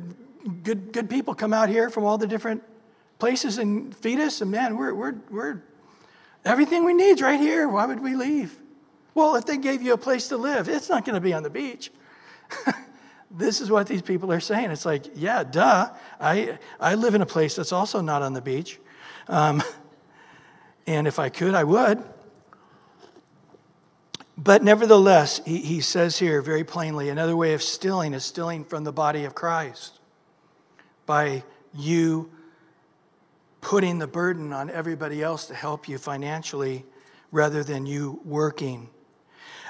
good, 0.64 0.92
good 0.94 1.10
people 1.10 1.34
come 1.34 1.54
out 1.54 1.70
here 1.70 1.90
from 1.90 2.04
all 2.06 2.18
the 2.18 2.28
different 2.28 2.64
places 3.20 3.58
and 3.58 3.96
feed 3.96 4.20
us, 4.20 4.42
and 4.42 4.52
man, 4.52 4.78
we're, 4.78 4.94
we're, 4.94 5.16
we're 5.30 5.64
everything 6.44 6.86
we 6.86 6.94
need 6.94 7.12
is 7.12 7.22
right 7.22 7.40
here. 7.40 7.68
Why 7.68 7.86
would 7.86 8.02
we 8.02 8.16
leave? 8.16 8.62
Well, 9.14 9.36
if 9.36 9.46
they 9.46 9.58
gave 9.58 9.82
you 9.82 9.94
a 9.94 9.98
place 9.98 10.28
to 10.30 10.38
live, 10.38 10.68
it's 10.68 10.90
not 10.90 11.06
going 11.06 11.16
to 11.16 11.22
be 11.22 11.34
on 11.34 11.44
the 11.44 11.50
beach. 11.50 11.92
this 13.32 13.62
is 13.62 13.72
what 13.72 13.88
these 13.88 14.02
people 14.02 14.32
are 14.32 14.42
saying. 14.42 14.72
It's 14.72 14.86
like, 14.86 15.06
yeah, 15.16 15.44
duh. 15.44 15.90
I, 16.20 16.60
I 16.80 16.96
live 16.96 17.16
in 17.16 17.22
a 17.22 17.26
place 17.26 17.56
that's 17.56 17.72
also 17.72 18.02
not 18.02 18.22
on 18.22 18.34
the 18.34 18.42
beach. 18.42 18.80
Um, 19.28 19.64
and 20.88 21.08
if 21.08 21.18
I 21.18 21.30
could, 21.30 21.56
I 21.56 21.64
would. 21.64 22.04
But 24.38 24.64
nevertheless, 24.64 25.42
he, 25.46 25.60
he 25.60 25.82
says 25.82 26.20
here 26.20 26.42
very 26.42 26.64
plainly 26.64 27.10
another 27.10 27.36
way 27.36 27.54
of 27.54 27.64
stilling 27.64 28.14
is 28.14 28.26
stilling 28.26 28.66
from 28.66 28.84
the 28.84 28.92
body 28.92 29.24
of 29.24 29.34
Christ 29.34 30.00
by 31.06 31.44
you 31.74 32.30
putting 33.62 34.00
the 34.00 34.08
burden 34.08 34.54
on 34.54 34.70
everybody 34.70 35.24
else 35.24 35.48
to 35.48 35.56
help 35.56 35.88
you 35.88 35.98
financially 35.98 36.86
rather 37.32 37.64
than 37.64 37.86
you 37.86 38.20
working. 38.24 38.90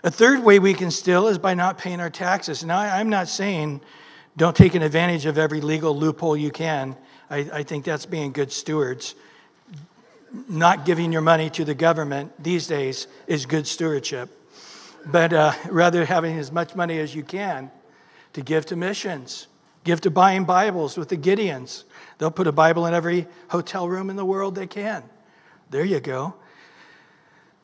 A 0.04 0.12
third 0.12 0.44
way 0.44 0.60
we 0.60 0.74
can 0.74 0.92
still 0.92 1.28
is 1.28 1.38
by 1.38 1.54
not 1.54 1.78
paying 1.78 2.00
our 2.00 2.10
taxes. 2.10 2.64
Now, 2.64 2.80
I'm 2.80 3.10
not 3.10 3.28
saying 3.28 3.82
don't 4.38 4.56
take 4.56 4.76
an 4.76 4.82
advantage 4.82 5.26
of 5.26 5.38
every 5.38 5.62
legal 5.62 5.96
loophole 5.96 6.36
you 6.36 6.52
can. 6.52 6.98
I, 7.30 7.50
I 7.54 7.64
think 7.64 7.86
that's 7.86 8.06
being 8.06 8.34
good 8.34 8.52
stewards. 8.52 9.16
Not 10.50 10.86
giving 10.86 11.14
your 11.14 11.22
money 11.22 11.50
to 11.52 11.64
the 11.64 11.74
government 11.74 12.32
these 12.44 12.68
days 12.68 13.08
is 13.28 13.46
good 13.46 13.66
stewardship. 13.66 14.30
But 15.06 15.34
uh, 15.34 15.54
rather 15.70 16.06
having 16.06 16.38
as 16.38 16.52
much 16.52 16.76
money 16.76 17.00
as 17.00 17.14
you 17.14 17.24
can 17.24 17.72
to 18.34 18.42
give 18.42 18.66
to 18.68 18.76
missions, 18.76 19.48
give 19.84 20.02
to 20.02 20.12
buying 20.12 20.46
Bibles 20.46 20.98
with 20.98 21.10
the 21.10 21.18
Gideons. 21.18 21.84
They'll 22.18 22.32
put 22.32 22.48
a 22.48 22.52
Bible 22.52 22.86
in 22.86 22.94
every 22.94 23.28
hotel 23.50 23.88
room 23.88 24.10
in 24.10 24.16
the 24.16 24.26
world 24.26 24.56
they 24.56 24.68
can. 24.68 25.04
There 25.70 25.86
you 25.86 26.00
go. 26.00 26.36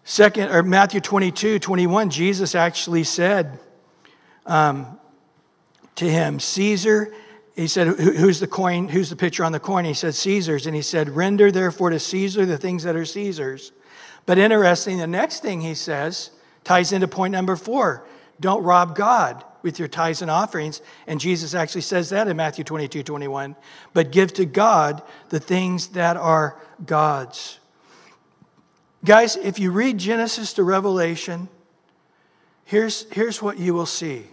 Second, 0.03 0.51
or 0.51 0.63
Matthew 0.63 0.99
22, 0.99 1.59
21, 1.59 2.09
Jesus 2.09 2.55
actually 2.55 3.03
said 3.03 3.59
um, 4.45 4.99
to 5.95 6.09
him, 6.09 6.39
Caesar, 6.39 7.13
he 7.55 7.67
said, 7.67 7.87
Who's 7.87 8.39
the 8.39 8.47
coin? 8.47 8.87
Who's 8.87 9.09
the 9.09 9.15
picture 9.15 9.43
on 9.43 9.51
the 9.51 9.59
coin? 9.59 9.85
He 9.85 9.93
said, 9.93 10.15
Caesar's. 10.15 10.65
And 10.65 10.75
he 10.75 10.81
said, 10.81 11.09
Render 11.09 11.51
therefore 11.51 11.89
to 11.91 11.99
Caesar 11.99 12.45
the 12.45 12.57
things 12.57 12.83
that 12.83 12.95
are 12.95 13.05
Caesar's. 13.05 13.71
But 14.25 14.37
interesting, 14.37 14.97
the 14.97 15.07
next 15.07 15.41
thing 15.41 15.61
he 15.61 15.75
says 15.75 16.31
ties 16.63 16.91
into 16.91 17.07
point 17.07 17.31
number 17.31 17.55
four 17.55 18.05
don't 18.39 18.63
rob 18.63 18.95
God 18.95 19.45
with 19.61 19.77
your 19.77 19.87
tithes 19.87 20.21
and 20.23 20.31
offerings. 20.31 20.81
And 21.05 21.19
Jesus 21.19 21.53
actually 21.53 21.81
says 21.81 22.09
that 22.09 22.27
in 22.27 22.35
Matthew 22.35 22.63
22, 22.63 23.03
21. 23.03 23.55
But 23.93 24.11
give 24.11 24.33
to 24.33 24.45
God 24.45 25.03
the 25.29 25.39
things 25.39 25.89
that 25.89 26.17
are 26.17 26.59
God's. 26.83 27.59
Guys, 29.05 29.35
if 29.35 29.59
you 29.59 29.71
read 29.71 29.99
Genesis 29.99 30.53
to 30.53 30.63
Revelation, 30.63 31.49
here's, 32.65 33.09
here's 33.11 33.41
what 33.41 33.57
you 33.57 33.73
will 33.73 33.85
see 33.85 34.25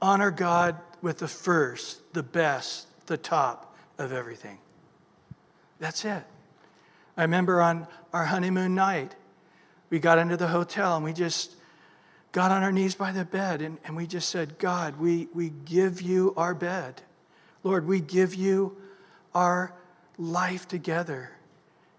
honor 0.00 0.30
God 0.30 0.76
with 1.00 1.18
the 1.18 1.28
first, 1.28 2.12
the 2.12 2.22
best, 2.22 2.86
the 3.06 3.16
top 3.16 3.74
of 3.98 4.12
everything. 4.12 4.58
That's 5.78 6.04
it. 6.04 6.22
I 7.16 7.22
remember 7.22 7.62
on 7.62 7.86
our 8.12 8.26
honeymoon 8.26 8.74
night, 8.74 9.14
we 9.90 9.98
got 9.98 10.18
into 10.18 10.36
the 10.36 10.48
hotel 10.48 10.96
and 10.96 11.04
we 11.04 11.12
just 11.12 11.54
got 12.32 12.50
on 12.50 12.62
our 12.62 12.72
knees 12.72 12.94
by 12.94 13.12
the 13.12 13.24
bed 13.24 13.62
and, 13.62 13.78
and 13.84 13.96
we 13.96 14.06
just 14.06 14.28
said, 14.28 14.58
God, 14.58 14.98
we, 14.98 15.28
we 15.34 15.50
give 15.50 16.02
you 16.02 16.34
our 16.36 16.54
bed. 16.54 17.02
Lord, 17.62 17.86
we 17.86 18.00
give 18.00 18.34
you 18.34 18.76
our 19.34 19.72
life 20.18 20.66
together. 20.68 21.30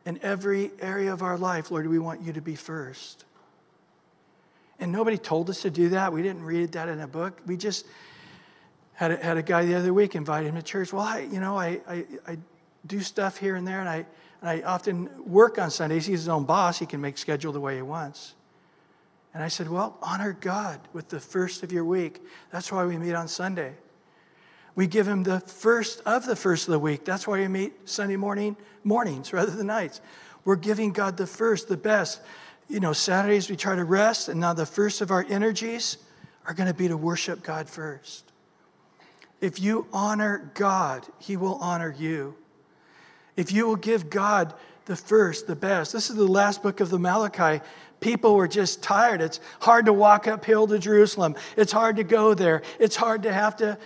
In 0.06 0.20
every 0.22 0.72
area 0.80 1.12
of 1.12 1.24
our 1.24 1.38
life, 1.38 1.72
Lord, 1.72 1.88
we 1.88 1.98
want 1.98 2.22
you 2.22 2.34
to 2.34 2.42
be 2.42 2.56
first. 2.56 3.26
And 4.80 4.92
nobody 4.92 5.18
told 5.18 5.50
us 5.50 5.62
to 5.62 5.70
do 5.70 5.90
that. 5.90 6.14
We 6.14 6.22
didn't 6.22 6.44
read 6.44 6.74
that 6.74 6.90
in 6.90 7.00
a 7.00 7.08
book. 7.08 7.42
We 7.46 7.58
just 7.58 7.86
had 8.94 9.12
a, 9.12 9.18
had 9.18 9.38
a 9.38 9.42
guy 9.42 9.66
the 9.66 9.76
other 9.76 9.94
week 9.94 10.16
invite 10.16 10.46
him 10.46 10.56
to 10.56 10.62
church. 10.62 10.94
Well, 10.94 11.02
I, 11.02 11.22
you 11.22 11.40
know, 11.40 11.58
I, 11.58 11.80
I, 11.88 12.06
I 12.28 12.38
do 12.86 13.00
stuff 13.00 13.38
here 13.38 13.56
and 13.56 13.68
there, 13.68 13.80
and 13.80 13.90
I, 13.90 14.06
and 14.42 14.50
I 14.50 14.62
often 14.62 15.10
work 15.26 15.58
on 15.58 15.72
Sundays. 15.72 16.06
He's 16.06 16.20
his 16.20 16.30
own 16.30 16.46
boss. 16.46 16.80
He 16.80 16.86
can 16.86 17.02
make 17.02 17.18
schedule 17.18 17.52
the 17.52 17.60
way 17.60 17.76
he 17.76 17.82
wants. 17.82 18.36
And 19.34 19.44
I 19.44 19.50
said, 19.50 19.70
Well, 19.70 19.98
honor 20.02 20.38
God 20.40 20.80
with 20.94 21.10
the 21.10 21.20
first 21.20 21.64
of 21.64 21.72
your 21.72 21.86
week. 21.86 22.22
That's 22.52 22.72
why 22.72 22.86
we 22.86 22.98
meet 22.98 23.14
on 23.14 23.28
Sunday. 23.28 23.74
We 24.76 24.88
give 24.88 25.08
him 25.08 25.24
the 25.24 25.40
first 25.40 26.02
of 26.06 26.26
the 26.26 26.36
first 26.36 26.68
of 26.68 26.74
the 26.74 26.80
week. 26.80 27.06
That's 27.06 27.28
why 27.28 27.40
we 27.40 27.48
meet 27.48 27.90
Sunday 27.90 28.18
morning, 28.18 28.58
mornings 28.84 29.34
rather 29.34 29.52
than 29.52 29.68
nights. 29.68 30.02
We're 30.44 30.58
giving 30.58 30.92
God 30.92 31.18
the 31.18 31.28
first, 31.28 31.68
the 31.68 31.78
best. 31.78 32.22
You 32.70 32.80
know, 32.80 32.94
Saturdays 32.94 33.50
we 33.50 33.56
try 33.56 33.76
to 33.76 33.84
rest, 33.84 34.30
and 34.30 34.40
now 34.40 34.54
the 34.54 34.66
first 34.66 35.02
of 35.02 35.12
our 35.12 35.26
energies 35.30 35.98
are 36.46 36.54
going 36.54 36.68
to 36.68 36.74
be 36.74 36.88
to 36.88 36.98
worship 36.98 37.42
God 37.42 37.70
first. 37.70 38.32
If 39.42 39.60
you 39.60 39.88
honor 39.92 40.52
God, 40.54 41.06
He 41.20 41.38
will 41.38 41.56
honor 41.56 41.94
you. 41.98 42.36
If 43.36 43.52
you 43.52 43.68
will 43.68 43.76
give 43.76 44.10
God 44.10 44.54
the 44.86 44.96
first, 44.96 45.48
the 45.48 45.56
best. 45.56 45.94
This 45.94 46.10
is 46.10 46.16
the 46.16 46.28
last 46.28 46.62
book 46.64 46.80
of 46.80 46.90
the 46.90 47.00
Malachi. 47.00 47.64
People 48.00 48.36
were 48.36 48.48
just 48.48 48.84
tired. 48.84 49.22
It's 49.22 49.40
hard 49.60 49.86
to 49.86 49.94
walk 49.94 50.28
uphill 50.28 50.68
to 50.68 50.78
Jerusalem. 50.78 51.36
It's 51.58 51.72
hard 51.72 51.96
to 51.96 52.04
go 52.04 52.34
there. 52.34 52.62
It's 52.80 52.96
hard 52.96 53.24
to 53.24 53.34
have 53.34 53.56
to. 53.58 53.78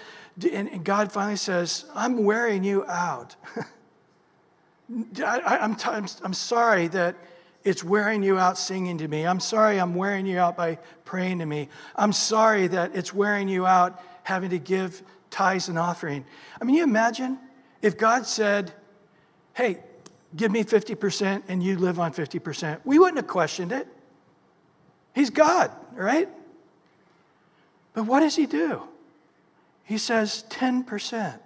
And 0.51 0.83
God 0.83 1.11
finally 1.11 1.37
says, 1.37 1.85
I'm 1.95 2.23
wearing 2.23 2.63
you 2.63 2.85
out. 2.85 3.35
I, 5.23 5.57
am 5.61 5.75
t- 5.75 5.89
I'm 5.89 6.33
sorry 6.33 6.87
that 6.89 7.15
it's 7.63 7.83
wearing 7.83 8.23
you 8.23 8.39
out 8.39 8.57
singing 8.57 8.97
to 8.99 9.07
me. 9.07 9.27
I'm 9.27 9.39
sorry 9.39 9.79
I'm 9.79 9.95
wearing 9.95 10.25
you 10.25 10.39
out 10.39 10.55
by 10.55 10.79
praying 11.05 11.39
to 11.39 11.45
me. 11.45 11.69
I'm 11.95 12.13
sorry 12.13 12.67
that 12.67 12.95
it's 12.95 13.13
wearing 13.13 13.49
you 13.49 13.65
out 13.65 14.01
having 14.23 14.49
to 14.51 14.59
give 14.59 15.03
tithes 15.29 15.67
and 15.67 15.77
offering. 15.77 16.25
I 16.59 16.63
mean, 16.63 16.75
you 16.75 16.83
imagine 16.83 17.37
if 17.81 17.97
God 17.97 18.25
said, 18.25 18.73
hey, 19.53 19.79
give 20.35 20.51
me 20.51 20.63
50% 20.63 21.43
and 21.47 21.63
you 21.63 21.77
live 21.77 21.99
on 21.99 22.13
50%. 22.13 22.79
We 22.83 22.99
wouldn't 22.99 23.17
have 23.17 23.27
questioned 23.27 23.71
it. 23.71 23.87
He's 25.13 25.29
God, 25.29 25.71
right? 25.93 26.29
But 27.93 28.05
what 28.05 28.19
does 28.21 28.35
he 28.35 28.45
do? 28.45 28.83
He 29.83 29.97
says 29.97 30.45
10%. 30.49 31.39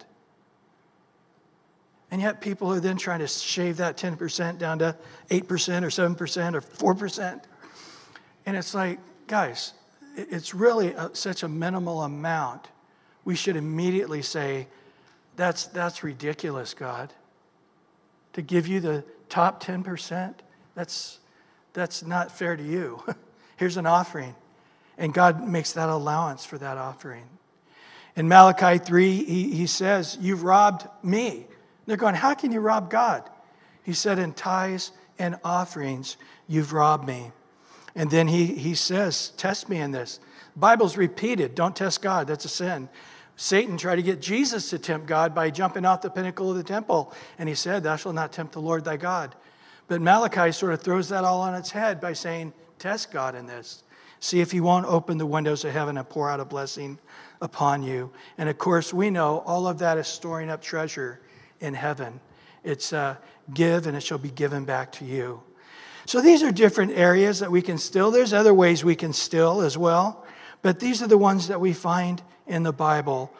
And 2.11 2.21
yet 2.21 2.41
people 2.41 2.71
are 2.71 2.79
then 2.79 2.97
trying 2.97 3.19
to 3.19 3.27
shave 3.27 3.77
that 3.77 3.97
10% 3.97 4.59
down 4.59 4.79
to 4.79 4.95
8% 5.29 5.41
or 5.49 6.15
7% 6.15 6.53
or 6.53 6.95
4%. 6.95 7.41
And 8.45 8.57
it's 8.57 8.75
like, 8.75 8.99
guys, 9.25 9.73
it's 10.15 10.53
really 10.53 10.91
a, 10.91 11.09
such 11.15 11.41
a 11.41 11.47
minimal 11.47 12.03
amount. 12.03 12.67
We 13.25 13.35
should 13.35 13.55
immediately 13.55 14.21
say, 14.21 14.67
that's, 15.35 15.65
that's 15.67 16.03
ridiculous, 16.03 16.75
God 16.75 17.11
to 18.33 18.41
give 18.41 18.67
you 18.67 18.79
the 18.79 19.03
top 19.29 19.63
10%, 19.63 20.35
that's, 20.75 21.19
that's 21.73 22.03
not 22.03 22.31
fair 22.31 22.55
to 22.55 22.63
you. 22.63 23.03
Here's 23.57 23.77
an 23.77 23.85
offering. 23.85 24.35
And 24.97 25.13
God 25.13 25.47
makes 25.47 25.73
that 25.73 25.89
allowance 25.89 26.45
for 26.45 26.57
that 26.57 26.77
offering. 26.77 27.25
In 28.15 28.27
Malachi 28.27 28.77
3, 28.77 29.23
he, 29.23 29.55
he 29.55 29.67
says, 29.67 30.17
You've 30.21 30.43
robbed 30.43 30.87
me. 31.03 31.47
They're 31.85 31.97
going, 31.97 32.15
How 32.15 32.33
can 32.35 32.51
you 32.51 32.59
rob 32.59 32.89
God? 32.89 33.27
He 33.83 33.93
said, 33.93 34.19
In 34.19 34.33
tithes 34.33 34.91
and 35.17 35.37
offerings, 35.43 36.17
you've 36.47 36.73
robbed 36.73 37.07
me. 37.07 37.31
And 37.95 38.09
then 38.11 38.27
he, 38.27 38.45
he 38.45 38.75
says, 38.75 39.29
Test 39.37 39.67
me 39.67 39.79
in 39.79 39.91
this. 39.91 40.19
Bible's 40.55 40.97
repeated. 40.97 41.55
Don't 41.55 41.75
test 41.75 42.01
God. 42.01 42.27
That's 42.27 42.45
a 42.45 42.49
sin. 42.49 42.89
Satan 43.35 43.77
tried 43.77 43.95
to 43.95 44.03
get 44.03 44.21
Jesus 44.21 44.69
to 44.69 44.77
tempt 44.77 45.07
God 45.07 45.33
by 45.33 45.49
jumping 45.49 45.85
off 45.85 46.01
the 46.01 46.09
pinnacle 46.09 46.51
of 46.51 46.57
the 46.57 46.63
temple. 46.63 47.13
And 47.37 47.49
he 47.49 47.55
said, 47.55 47.83
Thou 47.83 47.95
shalt 47.95 48.15
not 48.15 48.31
tempt 48.31 48.53
the 48.53 48.61
Lord 48.61 48.85
thy 48.85 48.97
God. 48.97 49.35
But 49.87 50.01
Malachi 50.01 50.51
sort 50.51 50.73
of 50.73 50.81
throws 50.81 51.09
that 51.09 51.23
all 51.23 51.41
on 51.41 51.55
its 51.55 51.71
head 51.71 51.99
by 51.99 52.13
saying, 52.13 52.53
Test 52.79 53.11
God 53.11 53.35
in 53.35 53.45
this. 53.45 53.83
See 54.19 54.39
if 54.39 54.51
he 54.51 54.61
won't 54.61 54.85
open 54.85 55.17
the 55.17 55.25
windows 55.25 55.65
of 55.65 55.73
heaven 55.73 55.97
and 55.97 56.07
pour 56.07 56.29
out 56.29 56.39
a 56.39 56.45
blessing 56.45 56.99
upon 57.41 57.83
you. 57.83 58.11
And 58.37 58.47
of 58.47 58.57
course, 58.57 58.93
we 58.93 59.09
know 59.09 59.39
all 59.45 59.67
of 59.67 59.79
that 59.79 59.97
is 59.97 60.07
storing 60.07 60.49
up 60.49 60.61
treasure 60.61 61.19
in 61.59 61.73
heaven. 61.73 62.21
It's 62.63 62.93
uh, 62.93 63.17
give 63.53 63.87
and 63.87 63.97
it 63.97 64.01
shall 64.01 64.17
be 64.17 64.31
given 64.31 64.63
back 64.63 64.91
to 64.93 65.05
you. 65.05 65.41
So 66.05 66.21
these 66.21 66.43
are 66.43 66.51
different 66.51 66.91
areas 66.91 67.39
that 67.39 67.51
we 67.51 67.61
can 67.61 67.77
still. 67.77 68.11
There's 68.11 68.33
other 68.33 68.53
ways 68.53 68.83
we 68.83 68.95
can 68.95 69.13
still 69.13 69.61
as 69.61 69.77
well. 69.77 70.22
But 70.63 70.79
these 70.79 71.03
are 71.03 71.07
the 71.07 71.17
ones 71.17 71.49
that 71.49 71.61
we 71.61 71.73
find 71.73 72.23
in 72.47 72.63
the 72.63 72.73
Bible. 72.73 73.31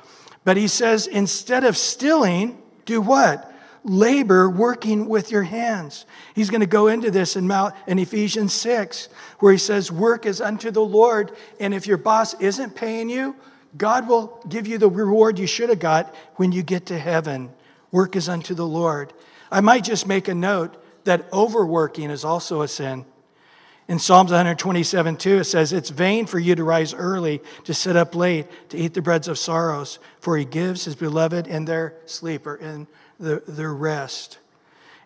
But 0.44 0.58
he 0.58 0.68
says, 0.68 1.08
instead 1.08 1.64
of 1.64 1.76
stilling, 1.76 2.62
do 2.86 3.02
what? 3.02 3.50
Labor 3.86 4.50
working 4.50 5.10
with 5.10 5.32
your 5.32 5.44
hands. 5.44 6.06
He's 6.36 6.50
going 6.50 6.62
to 6.62 6.68
go 6.68 6.88
into 6.88 7.10
this 7.10 7.36
in, 7.36 7.48
Mount, 7.48 7.74
in 7.88 7.98
Ephesians 7.98 8.54
6, 8.54 9.10
where 9.40 9.54
he 9.54 9.58
says, 9.58 9.92
Work 9.92 10.26
is 10.26 10.40
unto 10.40 10.70
the 10.70 10.84
Lord. 10.84 11.32
And 11.60 11.74
if 11.74 11.88
your 11.88 11.98
boss 11.98 12.34
isn't 12.36 12.76
paying 12.76 13.10
you, 13.10 13.36
God 13.78 14.08
will 14.08 14.40
give 14.48 14.68
you 14.68 14.78
the 14.78 14.90
reward 14.90 15.40
you 15.40 15.48
should 15.48 15.70
have 15.70 15.80
got 15.80 16.14
when 16.36 16.52
you 16.52 16.62
get 16.62 16.86
to 16.88 17.00
heaven. 17.00 17.52
Work 17.92 18.16
is 18.16 18.30
unto 18.30 18.54
the 18.54 18.68
Lord. 18.68 19.14
I 19.52 19.62
might 19.62 19.84
just 19.84 20.08
make 20.08 20.28
a 20.28 20.36
note 20.36 20.76
that 21.06 21.32
overworking 21.34 22.10
is 22.10 22.24
also 22.24 22.62
a 22.62 22.68
sin. 22.68 23.06
In 23.88 24.00
Psalms 24.00 24.32
127, 24.32 25.17
2, 25.17 25.39
it 25.39 25.43
says, 25.43 25.74
It's 25.74 25.89
vain 25.89 26.26
for 26.26 26.39
you 26.39 26.56
to 26.56 26.63
rise 26.63 26.93
early, 26.93 27.41
to 27.65 27.74
sit 27.74 27.98
up 27.98 28.15
late, 28.15 28.48
to 28.69 28.78
eat 28.78 28.93
the 28.93 29.02
breads 29.02 29.28
of 29.28 29.38
sorrows, 29.38 30.00
for 30.22 30.38
he 30.38 30.46
gives 30.46 30.86
his 30.86 30.96
beloved 30.96 31.48
in 31.48 31.65
their 31.65 31.96
sleep 32.06 32.48
or 32.48 32.56
in 32.56 32.88
the, 33.19 33.43
their 33.46 33.74
rest. 33.74 34.38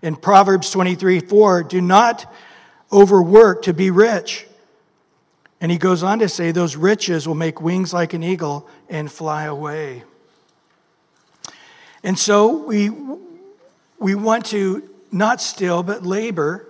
In 0.04 0.16
Proverbs 0.16 0.70
23, 0.70 1.22
4, 1.22 1.64
do 1.64 1.82
not 1.82 2.32
overwork 2.92 3.64
to 3.64 3.74
be 3.74 3.90
rich. 3.90 4.46
And 5.60 5.72
he 5.72 5.80
goes 5.80 6.04
on 6.04 6.20
to 6.20 6.30
say, 6.30 6.52
Those 6.52 6.76
riches 6.76 7.28
will 7.28 7.36
make 7.36 7.60
wings 7.60 7.94
like 7.94 8.14
an 8.14 8.24
eagle 8.24 8.70
and 8.90 9.12
fly 9.12 9.46
away. 9.46 10.04
And 12.04 12.18
so 12.18 12.58
we, 12.64 12.92
we 13.98 14.14
want 14.14 14.46
to 14.48 14.88
not 15.12 15.42
still, 15.42 15.82
but 15.82 16.06
labor 16.06 16.67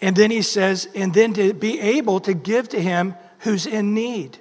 and 0.00 0.16
then 0.16 0.30
he 0.30 0.42
says, 0.42 0.88
and 0.94 1.12
then 1.12 1.34
to 1.34 1.52
be 1.52 1.78
able 1.78 2.20
to 2.20 2.34
give 2.34 2.68
to 2.70 2.80
him 2.80 3.14
who's 3.40 3.66
in 3.66 3.94
need. 3.94 4.38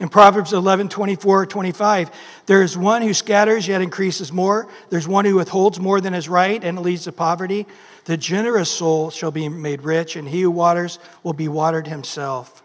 In 0.00 0.08
Proverbs 0.08 0.52
11, 0.52 0.90
24, 0.90 1.46
25, 1.46 2.10
there 2.46 2.62
is 2.62 2.76
one 2.76 3.02
who 3.02 3.12
scatters 3.12 3.66
yet 3.66 3.82
increases 3.82 4.32
more. 4.32 4.68
There's 4.90 5.08
one 5.08 5.24
who 5.24 5.34
withholds 5.34 5.80
more 5.80 6.00
than 6.00 6.14
is 6.14 6.28
right 6.28 6.62
and 6.62 6.78
leads 6.78 7.04
to 7.04 7.12
poverty. 7.12 7.66
The 8.04 8.16
generous 8.16 8.70
soul 8.70 9.10
shall 9.10 9.32
be 9.32 9.48
made 9.48 9.82
rich, 9.82 10.14
and 10.14 10.28
he 10.28 10.42
who 10.42 10.52
waters 10.52 11.00
will 11.24 11.32
be 11.32 11.48
watered 11.48 11.88
himself. 11.88 12.62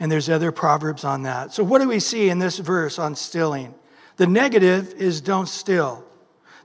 And 0.00 0.10
there's 0.10 0.30
other 0.30 0.50
proverbs 0.50 1.04
on 1.04 1.24
that. 1.24 1.52
So, 1.52 1.62
what 1.62 1.82
do 1.82 1.88
we 1.88 2.00
see 2.00 2.30
in 2.30 2.38
this 2.38 2.58
verse 2.58 2.98
on 2.98 3.14
stilling? 3.14 3.74
The 4.16 4.26
negative 4.26 4.94
is 4.94 5.20
don't 5.20 5.48
still. 5.48 6.04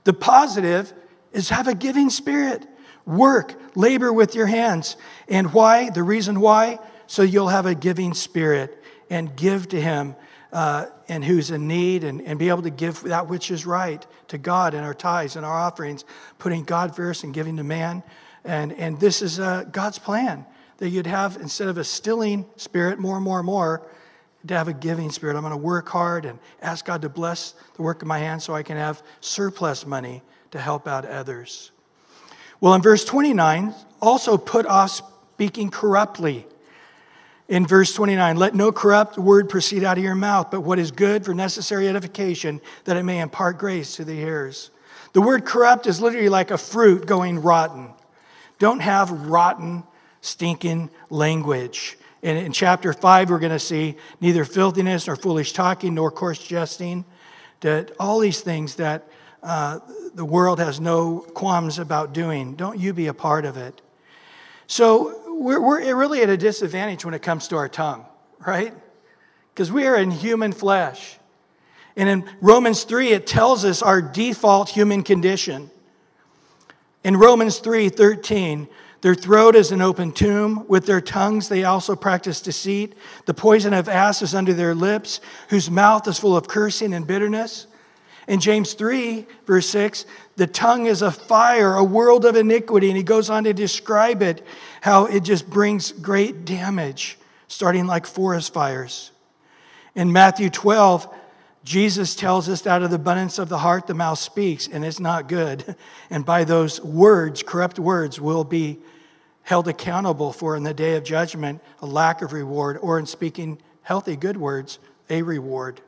The 0.04 0.14
positive 0.14 0.94
is 1.32 1.50
have 1.50 1.68
a 1.68 1.74
giving 1.74 2.08
spirit. 2.08 2.66
Work, 3.06 3.54
labor 3.76 4.12
with 4.12 4.34
your 4.34 4.46
hands. 4.46 4.96
And 5.28 5.52
why? 5.52 5.90
The 5.90 6.02
reason 6.02 6.40
why? 6.40 6.78
So 7.06 7.22
you'll 7.22 7.48
have 7.48 7.66
a 7.66 7.74
giving 7.74 8.14
spirit 8.14 8.82
and 9.10 9.36
give 9.36 9.68
to 9.68 9.80
Him 9.80 10.16
uh, 10.52 10.86
and 11.08 11.24
who's 11.24 11.50
in 11.50 11.68
need 11.68 12.04
and, 12.04 12.22
and 12.22 12.38
be 12.38 12.48
able 12.48 12.62
to 12.62 12.70
give 12.70 13.02
that 13.02 13.28
which 13.28 13.50
is 13.50 13.66
right 13.66 14.06
to 14.28 14.38
God 14.38 14.72
in 14.72 14.84
our 14.84 14.94
tithes 14.94 15.36
and 15.36 15.44
our 15.44 15.52
offerings, 15.52 16.04
putting 16.38 16.64
God 16.64 16.96
first 16.96 17.24
and 17.24 17.34
giving 17.34 17.56
to 17.56 17.64
man. 17.64 18.02
And, 18.44 18.72
and 18.72 18.98
this 19.00 19.20
is 19.20 19.40
uh, 19.40 19.64
God's 19.64 19.98
plan 19.98 20.46
that 20.78 20.88
you'd 20.88 21.06
have, 21.06 21.36
instead 21.36 21.68
of 21.68 21.78
a 21.78 21.84
stilling 21.84 22.46
spirit, 22.56 22.98
more 22.98 23.16
and 23.16 23.24
more 23.24 23.38
and 23.38 23.46
more, 23.46 23.86
to 24.46 24.54
have 24.54 24.68
a 24.68 24.72
giving 24.72 25.10
spirit. 25.10 25.36
I'm 25.36 25.42
going 25.42 25.52
to 25.52 25.56
work 25.56 25.88
hard 25.88 26.24
and 26.24 26.38
ask 26.60 26.84
God 26.84 27.02
to 27.02 27.08
bless 27.08 27.54
the 27.74 27.82
work 27.82 28.02
of 28.02 28.08
my 28.08 28.18
hands 28.18 28.44
so 28.44 28.54
I 28.54 28.62
can 28.62 28.76
have 28.76 29.02
surplus 29.20 29.86
money 29.86 30.22
to 30.50 30.60
help 30.60 30.86
out 30.86 31.04
others. 31.04 31.70
Well, 32.64 32.72
in 32.72 32.80
verse 32.80 33.04
29, 33.04 33.74
also 34.00 34.38
put 34.38 34.64
off 34.64 34.90
speaking 35.34 35.70
corruptly. 35.70 36.46
In 37.46 37.66
verse 37.66 37.92
29, 37.92 38.38
let 38.38 38.54
no 38.54 38.72
corrupt 38.72 39.18
word 39.18 39.50
proceed 39.50 39.84
out 39.84 39.98
of 39.98 40.02
your 40.02 40.14
mouth, 40.14 40.50
but 40.50 40.62
what 40.62 40.78
is 40.78 40.90
good 40.90 41.26
for 41.26 41.34
necessary 41.34 41.90
edification, 41.90 42.62
that 42.84 42.96
it 42.96 43.02
may 43.02 43.20
impart 43.20 43.58
grace 43.58 43.96
to 43.96 44.04
the 44.06 44.14
hearers. 44.14 44.70
The 45.12 45.20
word 45.20 45.44
corrupt 45.44 45.86
is 45.86 46.00
literally 46.00 46.30
like 46.30 46.50
a 46.50 46.56
fruit 46.56 47.04
going 47.04 47.42
rotten. 47.42 47.90
Don't 48.58 48.80
have 48.80 49.10
rotten, 49.10 49.82
stinking 50.22 50.88
language. 51.10 51.98
And 52.22 52.38
in 52.38 52.52
chapter 52.52 52.94
5, 52.94 53.28
we're 53.28 53.40
going 53.40 53.52
to 53.52 53.58
see 53.58 53.96
neither 54.22 54.46
filthiness 54.46 55.06
nor 55.06 55.16
foolish 55.16 55.52
talking 55.52 55.92
nor 55.92 56.10
coarse 56.10 56.38
jesting, 56.38 57.04
that 57.60 57.92
all 58.00 58.20
these 58.20 58.40
things 58.40 58.76
that 58.76 59.06
uh, 59.44 59.78
the 60.14 60.24
world 60.24 60.58
has 60.58 60.80
no 60.80 61.18
qualms 61.18 61.78
about 61.78 62.12
doing. 62.12 62.54
Don't 62.54 62.78
you 62.78 62.92
be 62.92 63.08
a 63.08 63.14
part 63.14 63.44
of 63.44 63.56
it. 63.56 63.80
So 64.66 65.20
we're, 65.28 65.60
we're 65.60 65.94
really 65.94 66.22
at 66.22 66.30
a 66.30 66.36
disadvantage 66.36 67.04
when 67.04 67.14
it 67.14 67.22
comes 67.22 67.48
to 67.48 67.56
our 67.56 67.68
tongue, 67.68 68.06
right? 68.46 68.72
Because 69.52 69.70
we 69.70 69.86
are 69.86 69.96
in 69.96 70.10
human 70.10 70.52
flesh. 70.52 71.18
And 71.96 72.08
in 72.08 72.28
Romans 72.40 72.84
3, 72.84 73.10
it 73.10 73.26
tells 73.26 73.64
us 73.64 73.82
our 73.82 74.00
default 74.00 74.70
human 74.70 75.02
condition. 75.02 75.70
In 77.04 77.18
Romans 77.18 77.58
3 77.58 77.90
13, 77.90 78.66
their 79.02 79.14
throat 79.14 79.54
is 79.54 79.70
an 79.70 79.82
open 79.82 80.12
tomb. 80.12 80.64
With 80.66 80.86
their 80.86 81.02
tongues, 81.02 81.50
they 81.50 81.64
also 81.64 81.94
practice 81.94 82.40
deceit. 82.40 82.94
The 83.26 83.34
poison 83.34 83.74
of 83.74 83.86
asps 83.86 84.22
is 84.22 84.34
under 84.34 84.54
their 84.54 84.74
lips, 84.74 85.20
whose 85.50 85.70
mouth 85.70 86.08
is 86.08 86.18
full 86.18 86.34
of 86.34 86.48
cursing 86.48 86.94
and 86.94 87.06
bitterness. 87.06 87.66
In 88.26 88.40
James 88.40 88.74
3, 88.74 89.26
verse 89.46 89.68
6, 89.68 90.06
the 90.36 90.46
tongue 90.46 90.86
is 90.86 91.02
a 91.02 91.10
fire, 91.10 91.74
a 91.74 91.84
world 91.84 92.24
of 92.24 92.36
iniquity. 92.36 92.88
And 92.88 92.96
he 92.96 93.02
goes 93.02 93.30
on 93.30 93.44
to 93.44 93.52
describe 93.52 94.22
it, 94.22 94.44
how 94.80 95.06
it 95.06 95.20
just 95.20 95.48
brings 95.48 95.92
great 95.92 96.44
damage, 96.44 97.18
starting 97.48 97.86
like 97.86 98.06
forest 98.06 98.52
fires. 98.52 99.10
In 99.94 100.12
Matthew 100.12 100.50
12, 100.50 101.08
Jesus 101.64 102.14
tells 102.14 102.48
us 102.48 102.62
that 102.62 102.70
out 102.70 102.82
of 102.82 102.90
the 102.90 102.96
abundance 102.96 103.38
of 103.38 103.48
the 103.48 103.58
heart, 103.58 103.86
the 103.86 103.94
mouth 103.94 104.18
speaks, 104.18 104.68
and 104.68 104.84
it's 104.84 105.00
not 105.00 105.28
good. 105.28 105.76
And 106.10 106.24
by 106.24 106.44
those 106.44 106.80
words, 106.80 107.42
corrupt 107.42 107.78
words, 107.78 108.20
will 108.20 108.44
be 108.44 108.78
held 109.42 109.66
accountable 109.66 110.32
for 110.32 110.54
in 110.54 110.62
the 110.62 110.74
day 110.74 110.96
of 110.96 111.02
judgment 111.02 111.60
a 111.80 111.86
lack 111.86 112.22
of 112.22 112.32
reward, 112.32 112.78
or 112.80 112.98
in 112.98 113.06
speaking 113.06 113.58
healthy, 113.82 114.16
good 114.16 114.36
words, 114.36 114.78
a 115.08 115.22
reward. 115.22 115.80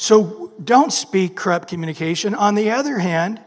So 0.00 0.50
don't 0.64 0.94
speak 0.94 1.36
corrupt 1.36 1.68
communication. 1.68 2.34
On 2.34 2.54
the 2.54 2.70
other 2.70 2.98
hand, 2.98 3.38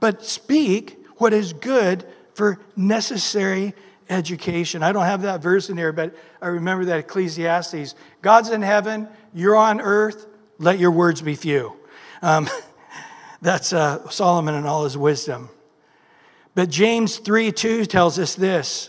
but 0.00 0.24
speak 0.24 0.96
what 1.18 1.34
is 1.34 1.52
good 1.52 2.02
for 2.32 2.58
necessary 2.74 3.74
education. 4.08 4.82
I 4.82 4.92
don't 4.92 5.04
have 5.04 5.20
that 5.20 5.42
verse 5.42 5.68
in 5.68 5.76
there, 5.76 5.92
but 5.92 6.16
I 6.40 6.46
remember 6.46 6.86
that 6.86 7.00
Ecclesiastes 7.00 7.94
God's 8.22 8.48
in 8.48 8.62
heaven, 8.62 9.06
you're 9.34 9.54
on 9.54 9.82
earth, 9.82 10.26
let 10.56 10.78
your 10.78 10.92
words 10.92 11.20
be 11.20 11.34
few. 11.34 11.76
Um, 12.22 12.48
that's 13.42 13.74
uh, 13.74 14.08
Solomon 14.08 14.54
and 14.54 14.66
all 14.66 14.84
his 14.84 14.96
wisdom. 14.96 15.50
But 16.54 16.70
James 16.70 17.18
3 17.18 17.52
2 17.52 17.84
tells 17.84 18.18
us 18.18 18.34
this 18.34 18.88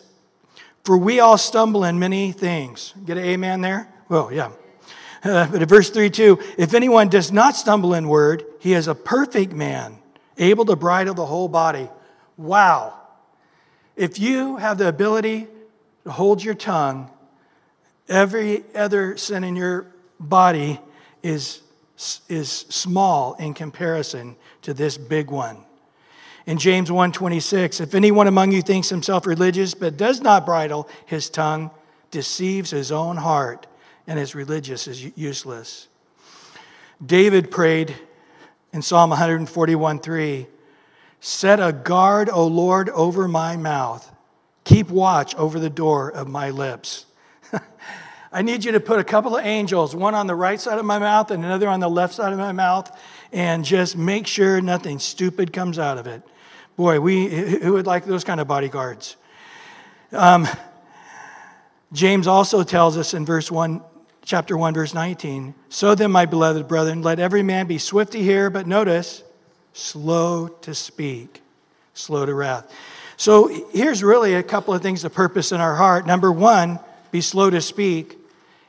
For 0.85 0.97
we 0.97 1.19
all 1.19 1.37
stumble 1.37 1.83
in 1.83 1.99
many 1.99 2.31
things. 2.31 2.93
Get 3.03 3.17
an 3.17 3.25
amen 3.25 3.59
there? 3.59 3.93
Well, 4.07 4.31
yeah. 4.31 4.51
Uh, 5.23 5.47
but 5.47 5.61
in 5.61 5.67
verse 5.67 5.89
3 5.89 6.09
2, 6.09 6.39
if 6.57 6.73
anyone 6.73 7.09
does 7.09 7.31
not 7.31 7.55
stumble 7.55 7.93
in 7.93 8.07
word, 8.07 8.45
he 8.59 8.73
is 8.73 8.87
a 8.87 8.95
perfect 8.95 9.53
man, 9.53 9.97
able 10.37 10.65
to 10.65 10.75
bridle 10.75 11.13
the 11.13 11.25
whole 11.25 11.47
body. 11.47 11.89
Wow. 12.37 12.93
If 13.95 14.17
you 14.17 14.57
have 14.57 14.77
the 14.77 14.87
ability 14.87 15.47
to 16.05 16.11
hold 16.11 16.41
your 16.41 16.53
tongue, 16.53 17.09
every 18.07 18.63
other 18.73 19.17
sin 19.17 19.43
in 19.43 19.55
your 19.57 19.87
body 20.19 20.79
is, 21.21 21.61
is 22.29 22.49
small 22.49 23.33
in 23.35 23.53
comparison 23.53 24.37
to 24.61 24.73
this 24.73 24.97
big 24.97 25.29
one. 25.29 25.57
In 26.45 26.57
James 26.57 26.89
1:26, 26.89 27.79
if 27.79 27.93
anyone 27.93 28.27
among 28.27 28.51
you 28.51 28.61
thinks 28.61 28.89
himself 28.89 29.27
religious 29.27 29.73
but 29.73 29.97
does 29.97 30.21
not 30.21 30.45
bridle 30.45 30.87
his 31.05 31.29
tongue, 31.29 31.69
deceives 32.09 32.71
his 32.71 32.91
own 32.91 33.17
heart, 33.17 33.67
and 34.09 34.17
is 34.17 34.33
religious 34.33 34.87
is 34.87 35.15
useless. 35.15 35.87
David 37.05 37.51
prayed 37.51 37.95
in 38.73 38.81
Psalm 38.81 39.11
141:3, 39.11 40.47
Set 41.19 41.59
a 41.59 41.71
guard, 41.71 42.27
O 42.27 42.47
Lord, 42.47 42.89
over 42.89 43.27
my 43.27 43.55
mouth. 43.55 44.11
Keep 44.63 44.89
watch 44.89 45.35
over 45.35 45.59
the 45.59 45.69
door 45.69 46.09
of 46.09 46.27
my 46.27 46.49
lips. 46.49 47.05
I 48.31 48.41
need 48.41 48.65
you 48.65 48.71
to 48.71 48.79
put 48.79 48.99
a 48.99 49.03
couple 49.03 49.37
of 49.37 49.45
angels, 49.45 49.95
one 49.95 50.15
on 50.15 50.25
the 50.25 50.35
right 50.35 50.59
side 50.59 50.79
of 50.79 50.85
my 50.85 50.97
mouth 50.97 51.29
and 51.29 51.45
another 51.45 51.67
on 51.67 51.79
the 51.79 51.89
left 51.89 52.15
side 52.15 52.33
of 52.33 52.39
my 52.39 52.51
mouth, 52.51 52.89
and 53.31 53.63
just 53.63 53.95
make 53.95 54.25
sure 54.25 54.59
nothing 54.59 54.97
stupid 54.97 55.53
comes 55.53 55.77
out 55.77 55.99
of 55.99 56.07
it. 56.07 56.23
Boy, 56.75 56.99
we, 56.99 57.27
who 57.27 57.73
would 57.73 57.85
like 57.85 58.05
those 58.05 58.23
kind 58.23 58.39
of 58.39 58.47
bodyguards? 58.47 59.17
Um, 60.11 60.47
James 61.91 62.27
also 62.27 62.63
tells 62.63 62.97
us 62.97 63.13
in 63.15 63.25
verse 63.25 63.49
1, 63.49 63.81
chapter 64.29 64.55
1, 64.55 64.75
verse 64.75 64.93
19 64.93 65.55
So 65.69 65.95
then, 65.95 66.11
my 66.11 66.27
beloved 66.27 66.67
brethren, 66.67 67.01
let 67.01 67.19
every 67.19 67.41
man 67.41 67.65
be 67.65 67.79
swift 67.79 68.11
to 68.11 68.19
hear, 68.21 68.51
but 68.51 68.67
notice, 68.67 69.23
slow 69.73 70.47
to 70.47 70.75
speak, 70.75 71.41
slow 71.95 72.27
to 72.27 72.33
wrath. 72.35 72.71
So 73.17 73.47
here's 73.71 74.03
really 74.03 74.35
a 74.35 74.43
couple 74.43 74.73
of 74.73 74.83
things 74.83 75.01
to 75.01 75.09
purpose 75.09 75.51
in 75.51 75.59
our 75.59 75.75
heart. 75.75 76.05
Number 76.05 76.31
one, 76.31 76.79
be 77.11 77.21
slow 77.21 77.49
to 77.49 77.59
speak. 77.59 78.19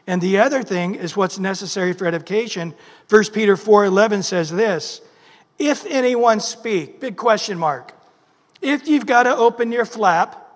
And 0.07 0.23
the 0.23 0.39
other 0.39 0.63
thing 0.63 0.95
is 0.95 1.15
what's 1.15 1.39
necessary 1.39 1.93
for 1.93 2.07
edification. 2.07 2.73
1 3.11 3.25
Peter 3.35 3.55
4:11 3.55 4.25
says 4.25 4.51
this, 4.51 5.03
if 5.59 5.85
anyone 5.85 6.41
speak, 6.41 7.01
big 7.01 7.19
question 7.19 7.59
mark. 7.59 7.93
If 8.63 8.89
you've 8.89 9.05
got 9.05 9.25
to 9.25 9.37
open 9.37 9.73
your 9.73 9.85
flap, 9.85 10.50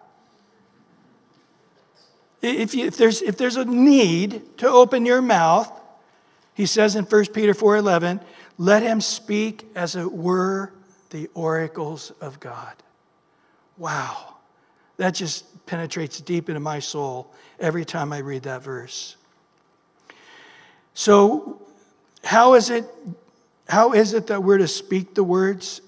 if, 2.49 2.75
you, 2.75 2.87
if, 2.87 2.97
there's, 2.97 3.23
if 3.23 3.37
there's 3.37 3.57
a 3.57 3.65
need 3.65 4.59
to 4.59 4.69
open 4.69 5.07
your 5.07 5.23
mouth, 5.23 5.71
he 6.55 6.67
says 6.67 6.97
in 6.97 7.05
1 7.05 7.27
Peter 7.27 7.55
4:11, 7.55 8.23
let 8.59 8.83
him 8.83 9.01
speak 9.01 9.67
as 9.75 9.97
it 9.97 10.13
were 10.13 10.73
the 11.11 11.29
oracles 11.35 12.13
of 12.21 12.39
God. 12.41 12.75
Wow. 13.77 14.37
That 14.97 15.15
just 15.15 15.67
penetrates 15.67 16.21
deep 16.21 16.49
into 16.49 16.61
my 16.61 16.79
soul 16.79 17.33
every 17.59 17.85
time 17.85 18.13
I 18.13 18.19
read 18.19 18.45
that 18.45 18.63
verse. 18.63 19.17
So, 20.93 21.61
how 22.23 22.55
is 22.55 22.71
it 22.71 22.85
how 23.69 23.93
is 23.93 24.13
it 24.13 24.29
that 24.29 24.43
we're 24.43 24.59
to 24.59 24.69
speak 24.69 25.15
the 25.15 25.25
words 25.25 25.81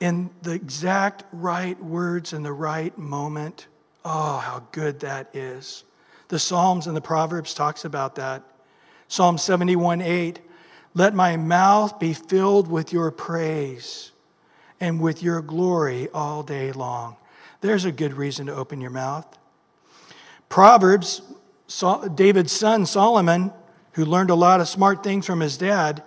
in 0.00 0.30
the 0.42 0.52
exact 0.52 1.24
right 1.30 1.80
words 1.82 2.32
in 2.32 2.42
the 2.42 2.52
right 2.52 2.96
moment. 2.96 3.66
Oh, 4.04 4.38
how 4.38 4.62
good 4.72 5.00
that 5.00 5.34
is. 5.34 5.84
The 6.28 6.38
Psalms 6.38 6.86
and 6.86 6.96
the 6.96 7.00
Proverbs 7.00 7.54
talks 7.54 7.84
about 7.84 8.14
that. 8.14 8.42
Psalm 9.08 9.36
71 9.36 10.00
8, 10.00 10.40
let 10.94 11.14
my 11.14 11.36
mouth 11.36 11.98
be 11.98 12.12
filled 12.12 12.70
with 12.70 12.92
your 12.92 13.10
praise 13.10 14.12
and 14.80 15.00
with 15.00 15.22
your 15.22 15.42
glory 15.42 16.08
all 16.14 16.42
day 16.42 16.72
long. 16.72 17.16
There's 17.60 17.84
a 17.84 17.92
good 17.92 18.14
reason 18.14 18.46
to 18.46 18.54
open 18.54 18.80
your 18.80 18.90
mouth. 18.90 19.26
Proverbs, 20.48 21.22
David's 22.14 22.52
son 22.52 22.86
Solomon, 22.86 23.52
who 23.92 24.04
learned 24.04 24.30
a 24.30 24.34
lot 24.34 24.60
of 24.60 24.68
smart 24.68 25.02
things 25.02 25.26
from 25.26 25.40
his 25.40 25.56
dad, 25.56 26.02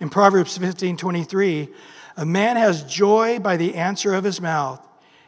in 0.00 0.10
Proverbs 0.10 0.56
15 0.56 0.96
23, 0.96 1.68
a 2.16 2.26
man 2.26 2.56
has 2.56 2.84
joy 2.84 3.38
by 3.38 3.56
the 3.56 3.74
answer 3.74 4.14
of 4.14 4.24
his 4.24 4.40
mouth. 4.40 4.84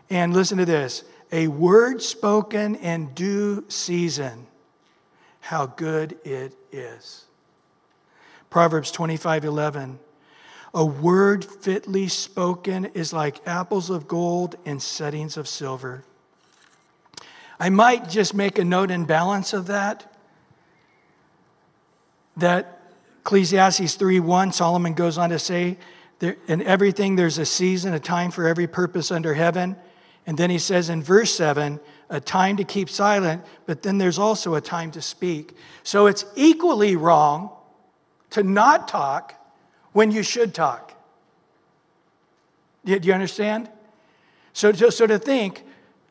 And 0.09 0.33
listen 0.35 0.59
to 0.59 0.65
this 0.65 1.05
a 1.33 1.49
word 1.49 2.03
spoken 2.03 2.75
in 2.77 3.13
due 3.15 3.65
season. 3.69 4.47
How 5.41 5.67
good 5.67 6.19
it 6.25 6.55
is. 6.73 7.25
Proverbs 8.51 8.91
25 8.91 9.45
11. 9.45 9.99
A 10.73 10.85
word 10.85 11.45
fitly 11.45 12.09
spoken 12.09 12.87
is 12.87 13.13
like 13.13 13.47
apples 13.47 13.91
of 13.91 14.07
gold 14.07 14.57
in 14.65 14.79
settings 14.79 15.37
of 15.37 15.49
silver. 15.49 16.05
I 17.59 17.69
might 17.69 18.09
just 18.09 18.35
make 18.35 18.59
a 18.59 18.65
note 18.65 18.91
in 18.91 19.05
balance 19.05 19.53
of 19.53 19.67
that. 19.67 20.15
That 22.37 22.81
Ecclesiastes 23.21 23.97
3:1, 23.97 24.53
Solomon 24.53 24.95
goes 24.95 25.19
on 25.19 25.31
to 25.31 25.39
say, 25.39 25.79
in 26.21 26.63
everything, 26.63 27.17
there's 27.17 27.39
a 27.39 27.47
season, 27.47 27.95
a 27.95 28.01
time 28.01 28.31
for 28.31 28.47
every 28.47 28.67
purpose 28.67 29.11
under 29.11 29.35
heaven. 29.35 29.77
And 30.27 30.37
then 30.39 30.51
he 30.51 30.59
says 30.59 30.91
in 30.91 31.03
verse 31.03 31.35
7, 31.35 31.81
a 32.11 32.21
time 32.21 32.57
to 32.57 32.65
keep 32.65 32.91
silent, 32.91 33.43
but 33.67 33.83
then 33.83 33.99
there's 33.99 34.19
also 34.19 34.55
a 34.55 34.61
time 34.61 34.91
to 34.93 35.01
speak. 35.01 35.57
So 35.85 36.07
it's 36.07 36.25
equally 36.35 36.97
wrong 36.97 37.51
to 38.31 38.43
not 38.43 38.89
talk 38.89 39.35
when 39.93 40.11
you 40.11 40.23
should 40.23 40.53
talk. 40.53 40.93
Do 42.85 42.99
you 43.01 43.13
understand? 43.13 43.71
So 44.53 44.73
to, 44.73 44.91
so 44.91 45.07
to 45.07 45.19
think, 45.19 45.65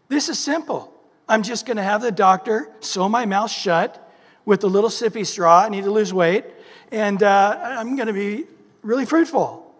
this 0.08 0.30
is 0.30 0.40
simple. 0.40 0.94
I'm 1.28 1.44
just 1.44 1.66
going 1.66 1.78
to 1.78 1.84
have 1.84 2.02
the 2.02 2.12
doctor 2.12 2.70
sew 2.80 3.10
my 3.10 3.26
mouth 3.26 3.52
shut 3.52 4.12
with 4.46 4.64
a 4.64 4.68
little 4.68 4.90
sippy 4.90 5.26
straw. 5.26 5.66
I 5.66 5.70
need 5.70 5.84
to 5.84 5.92
lose 5.92 6.14
weight. 6.14 6.46
And 6.92 7.22
uh, 7.22 7.60
I'm 7.62 7.96
going 7.96 8.08
to 8.08 8.14
be 8.14 8.46
really 8.82 9.06
fruitful. 9.06 9.72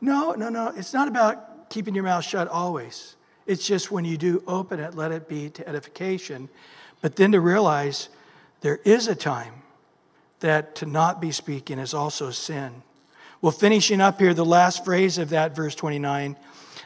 No, 0.00 0.32
no, 0.32 0.48
no. 0.48 0.72
It's 0.76 0.94
not 0.94 1.08
about 1.08 1.68
keeping 1.68 1.94
your 1.94 2.04
mouth 2.04 2.24
shut 2.24 2.48
always. 2.48 3.16
It's 3.48 3.66
just 3.66 3.90
when 3.90 4.04
you 4.04 4.18
do 4.18 4.42
open 4.46 4.78
it, 4.78 4.94
let 4.94 5.10
it 5.10 5.26
be 5.26 5.48
to 5.48 5.66
edification. 5.66 6.50
But 7.00 7.16
then 7.16 7.32
to 7.32 7.40
realize 7.40 8.10
there 8.60 8.78
is 8.84 9.08
a 9.08 9.14
time 9.14 9.62
that 10.40 10.74
to 10.76 10.86
not 10.86 11.18
be 11.18 11.32
speaking 11.32 11.78
is 11.78 11.94
also 11.94 12.30
sin. 12.30 12.82
Well, 13.40 13.50
finishing 13.50 14.02
up 14.02 14.20
here, 14.20 14.34
the 14.34 14.44
last 14.44 14.84
phrase 14.84 15.16
of 15.16 15.30
that, 15.30 15.56
verse 15.56 15.74
29, 15.74 16.36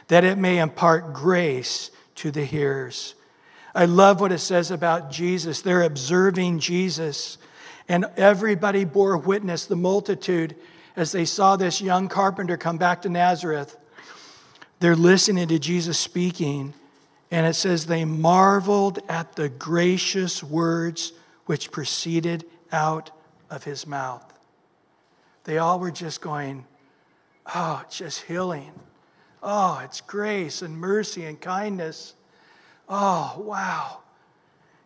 that 0.07 0.23
it 0.23 0.37
may 0.37 0.59
impart 0.59 1.13
grace 1.13 1.91
to 2.15 2.31
the 2.31 2.45
hearers. 2.45 3.15
I 3.75 3.83
love 3.83 4.21
what 4.21 4.31
it 4.31 4.39
says 4.39 4.71
about 4.71 5.11
Jesus. 5.11 5.61
They're 5.61 5.83
observing 5.83 6.59
Jesus, 6.59 7.39
and 7.89 8.05
everybody 8.15 8.85
bore 8.85 9.17
witness, 9.17 9.65
the 9.65 9.75
multitude, 9.75 10.55
as 10.95 11.11
they 11.11 11.25
saw 11.25 11.57
this 11.57 11.81
young 11.81 12.07
carpenter 12.07 12.55
come 12.55 12.77
back 12.77 13.01
to 13.01 13.09
Nazareth. 13.09 13.75
They're 14.83 14.97
listening 14.97 15.47
to 15.47 15.59
Jesus 15.59 15.97
speaking, 15.97 16.73
and 17.31 17.47
it 17.47 17.53
says 17.53 17.85
they 17.85 18.03
marveled 18.03 18.99
at 19.07 19.37
the 19.37 19.47
gracious 19.47 20.43
words 20.43 21.13
which 21.45 21.71
proceeded 21.71 22.43
out 22.69 23.09
of 23.49 23.63
his 23.63 23.87
mouth. 23.87 24.25
They 25.45 25.57
all 25.57 25.79
were 25.79 25.89
just 25.89 26.19
going, 26.19 26.65
Oh, 27.55 27.81
it's 27.85 27.97
just 27.97 28.23
healing. 28.23 28.73
Oh, 29.41 29.79
it's 29.85 30.01
grace 30.01 30.61
and 30.61 30.77
mercy 30.77 31.23
and 31.23 31.39
kindness. 31.39 32.15
Oh, 32.89 33.35
wow. 33.37 33.99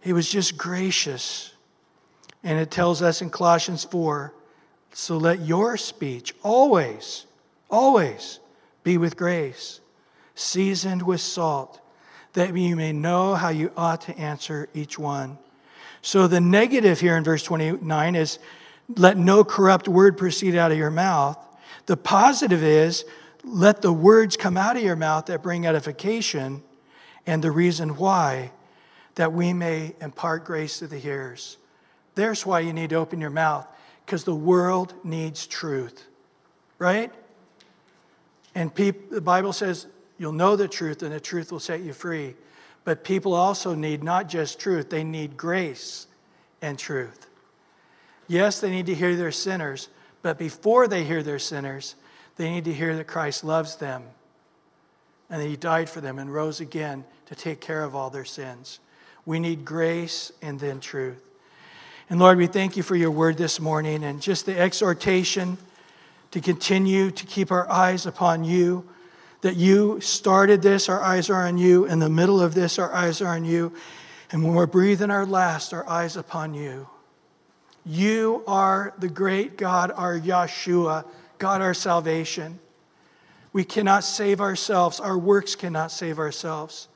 He 0.02 0.14
was 0.14 0.30
just 0.30 0.60
gracious. 0.60 1.56
And 2.44 2.60
it 2.60 2.70
tells 2.70 3.02
us 3.02 3.24
in 3.24 3.32
Colossians 3.32 3.84
4 3.84 4.32
so 4.94 5.18
let 5.18 5.40
your 5.40 5.76
speech 5.76 6.36
always, 6.44 7.26
always 7.72 8.40
be 8.84 9.00
with 9.00 9.18
grace, 9.18 9.82
seasoned 10.38 11.02
with 11.02 11.20
salt, 11.20 11.82
that 12.34 12.56
you 12.56 12.76
may 12.76 12.94
know 12.94 13.34
how 13.36 13.50
you 13.50 13.72
ought 13.76 14.02
to 14.02 14.18
answer 14.18 14.70
each 14.74 14.98
one. 14.98 15.38
So 16.02 16.28
the 16.28 16.40
negative 16.40 17.00
here 17.00 17.18
in 17.18 17.24
verse 17.24 17.44
29 17.44 18.16
is 18.16 18.40
let 18.96 19.18
no 19.18 19.44
corrupt 19.44 19.88
word 19.88 20.18
proceed 20.18 20.56
out 20.56 20.72
of 20.72 20.78
your 20.78 20.92
mouth. 20.92 21.38
The 21.88 21.98
positive 21.98 22.64
is 22.64 23.04
let 23.44 23.82
the 23.82 23.92
words 23.92 24.38
come 24.38 24.58
out 24.58 24.78
of 24.78 24.84
your 24.84 24.96
mouth 24.96 25.26
that 25.26 25.42
bring 25.42 25.66
edification, 25.66 26.64
and 27.26 27.44
the 27.44 27.52
reason 27.52 27.98
why, 27.98 28.52
that 29.16 29.34
we 29.34 29.54
may 29.54 29.96
impart 30.00 30.46
grace 30.46 30.80
to 30.80 30.88
the 30.88 30.98
hearers. 30.98 31.58
There's 32.16 32.46
why 32.46 32.60
you 32.60 32.74
need 32.74 32.92
to 32.92 32.96
open 32.98 33.20
your 33.20 33.30
mouth, 33.32 33.68
because 34.06 34.24
the 34.24 34.36
world 34.36 34.94
needs 35.04 35.48
truth, 35.48 36.06
right? 36.78 37.12
And 38.54 38.74
peop- 38.74 39.10
the 39.10 39.22
Bible 39.22 39.54
says 39.54 39.88
you'll 40.18 40.32
know 40.32 40.56
the 40.56 40.68
truth, 40.68 41.04
and 41.04 41.12
the 41.12 41.20
truth 41.20 41.52
will 41.52 41.60
set 41.60 41.82
you 41.82 41.94
free. 41.94 42.36
But 42.84 43.04
people 43.04 43.34
also 43.34 43.76
need 43.76 44.04
not 44.04 44.30
just 44.30 44.60
truth, 44.60 44.90
they 44.90 45.04
need 45.04 45.38
grace 45.38 46.08
and 46.62 46.80
truth. 46.80 47.28
Yes, 48.28 48.60
they 48.60 48.70
need 48.70 48.86
to 48.88 48.96
hear 48.96 49.16
their 49.16 49.32
sinners, 49.32 49.90
but 50.22 50.38
before 50.38 50.88
they 50.88 51.04
hear 51.04 51.24
their 51.24 51.40
sinners, 51.40 51.96
they 52.36 52.50
need 52.50 52.66
to 52.66 52.74
hear 52.74 52.96
that 52.96 53.08
Christ 53.08 53.44
loves 53.44 53.78
them 53.78 54.04
and 55.30 55.42
that 55.42 55.48
He 55.48 55.56
died 55.56 55.90
for 55.90 56.02
them 56.02 56.20
and 56.20 56.34
rose 56.34 56.60
again 56.60 57.06
to 57.28 57.36
take 57.36 57.60
care 57.60 57.84
of 57.84 57.96
all 57.96 58.10
their 58.10 58.26
sins. 58.26 58.80
We 59.26 59.40
need 59.40 59.66
grace 59.66 60.32
and 60.42 60.60
then 60.60 60.80
truth. 60.80 61.22
And 62.10 62.20
Lord, 62.20 62.38
we 62.38 62.48
thank 62.48 62.78
you 62.78 62.84
for 62.84 62.96
your 62.96 63.12
word 63.12 63.38
this 63.38 63.60
morning 63.60 64.04
and 64.06 64.22
just 64.22 64.46
the 64.46 64.58
exhortation 64.58 65.58
to 66.32 66.40
continue 66.40 67.12
to 67.12 67.26
keep 67.26 67.52
our 67.52 67.70
eyes 67.70 68.06
upon 68.06 68.46
you. 68.46 68.88
That 69.48 69.56
you 69.56 70.02
started 70.02 70.62
this, 70.62 70.90
our 70.90 71.02
eyes 71.02 71.30
are 71.30 71.48
on 71.48 71.58
you. 71.58 71.86
In 71.86 72.00
the 72.00 72.10
middle 72.10 72.42
of 72.42 72.54
this, 72.54 72.78
our 72.78 72.94
eyes 72.94 73.22
are 73.22 73.30
on 73.30 73.46
you. 73.46 73.72
And 74.30 74.44
when 74.44 74.54
we're 74.56 74.66
breathing 74.66 75.10
our 75.10 75.26
last, 75.26 75.74
our 75.74 75.88
eyes 75.88 76.18
upon 76.18 76.54
you. 76.54 76.90
You 77.86 78.44
are 78.46 78.94
the 78.98 79.08
great 79.08 79.58
God, 79.58 79.94
our 79.96 80.20
Yeshua, 80.20 81.06
God, 81.38 81.62
our 81.62 81.74
salvation. 81.74 82.60
We 83.54 83.64
cannot 83.64 84.04
save 84.04 84.42
ourselves. 84.42 85.00
Our 85.00 85.18
works 85.18 85.56
cannot 85.56 85.94
save 85.94 86.20
ourselves. 86.20 86.90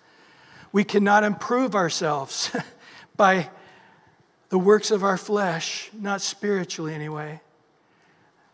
We 0.74 0.84
cannot 0.84 1.24
improve 1.24 1.74
ourselves 1.74 2.54
by 3.16 3.50
the 4.50 4.60
works 4.60 4.92
of 4.92 5.06
our 5.06 5.16
flesh, 5.16 5.90
not 5.94 6.20
spiritually 6.20 6.94
anyway. 6.94 7.40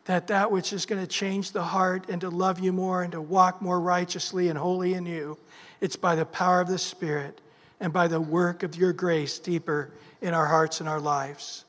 That 0.08 0.28
that 0.28 0.52
which 0.52 0.72
is 0.72 0.86
going 0.86 1.02
to 1.02 1.08
change 1.08 1.52
the 1.52 1.64
heart 1.64 2.10
and 2.10 2.22
to 2.22 2.30
love 2.30 2.60
you 2.60 2.72
more 2.72 3.04
and 3.04 3.12
to 3.12 3.20
walk 3.20 3.62
more 3.62 3.80
righteously 3.80 4.48
and 4.48 4.58
holy 4.58 4.94
in 4.94 5.06
you, 5.06 5.38
it's 5.82 5.98
by 5.98 6.16
the 6.16 6.26
power 6.26 6.62
of 6.62 6.70
the 6.70 6.78
Spirit 6.78 7.42
and 7.82 7.92
by 7.92 8.08
the 8.08 8.22
work 8.22 8.64
of 8.64 8.78
your 8.78 8.94
grace 8.94 9.38
deeper 9.38 9.92
in 10.22 10.34
our 10.34 10.46
hearts 10.46 10.80
and 10.80 10.88
our 10.88 11.02
lives. 11.02 11.66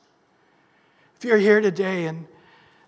If 1.17 1.25
you're 1.25 1.37
here 1.37 1.59
today 1.59 2.05
and 2.05 2.27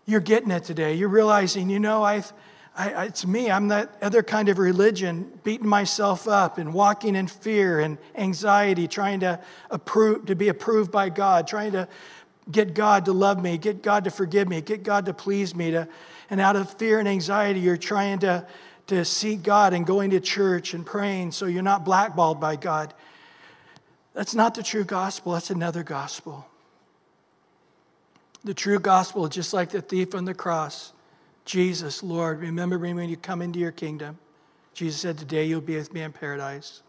you're 0.06 0.22
getting 0.22 0.52
it 0.52 0.64
today, 0.64 0.94
you're 0.94 1.10
realizing, 1.10 1.70
you 1.70 1.82
know, 1.82 2.02
I've, 2.02 2.32
I, 2.78 3.08
it's 3.08 3.28
me. 3.28 3.52
I'm 3.52 3.68
that 3.68 3.94
other 4.02 4.24
kind 4.24 4.48
of 4.48 4.58
religion, 4.58 5.38
beating 5.44 5.68
myself 5.68 6.30
up 6.30 6.60
and 6.60 6.74
walking 6.74 7.14
in 7.18 7.28
fear 7.28 7.82
and 7.82 7.98
anxiety, 8.16 8.88
trying 8.88 9.20
to 9.20 9.38
approve, 9.70 10.28
to 10.28 10.36
be 10.36 10.48
approved 10.48 10.94
by 10.94 11.10
God, 11.10 11.46
trying 11.46 11.74
to 11.74 11.90
get 12.50 12.74
God 12.74 13.06
to 13.06 13.14
love 13.14 13.42
me, 13.42 13.58
get 13.58 13.84
God 13.84 14.06
to 14.06 14.12
forgive 14.12 14.48
me, 14.48 14.62
get 14.62 14.84
God 14.84 15.06
to 15.06 15.14
please 15.14 15.54
me. 15.54 15.72
To, 15.72 15.88
and 16.30 16.40
out 16.40 16.56
of 16.56 16.74
fear 16.74 17.00
and 17.00 17.08
anxiety, 17.08 17.60
you're 17.60 17.78
trying 17.78 18.20
to, 18.20 18.48
to 18.88 19.06
seek 19.06 19.44
God 19.44 19.74
and 19.74 19.86
going 19.86 20.12
to 20.12 20.20
church 20.20 20.74
and 20.74 20.86
praying 20.86 21.32
so 21.32 21.46
you're 21.46 21.62
not 21.62 21.86
blackballed 21.86 22.40
by 22.40 22.56
God. 22.56 22.94
That's 24.14 24.36
not 24.36 24.56
the 24.56 24.64
true 24.64 24.84
gospel, 24.84 25.34
that's 25.34 25.50
another 25.50 25.84
gospel. 25.84 26.48
The 28.44 28.54
true 28.54 28.80
gospel, 28.80 29.28
just 29.28 29.54
like 29.54 29.70
the 29.70 29.82
thief 29.82 30.16
on 30.16 30.26
the 30.26 30.34
cross, 30.34 30.94
Jesus, 31.46 32.02
Lord, 32.02 32.40
remember 32.40 32.80
me 32.80 32.94
when 32.94 33.10
you 33.10 33.18
come 33.18 33.42
into 33.42 33.60
your 33.60 33.72
kingdom. 33.72 34.18
Jesus 34.74 35.02
said, 35.02 35.18
Today 35.18 35.46
you'll 35.46 35.62
be 35.62 35.76
with 35.76 35.94
me 35.94 36.02
in 36.02 36.12
paradise. 36.12 36.82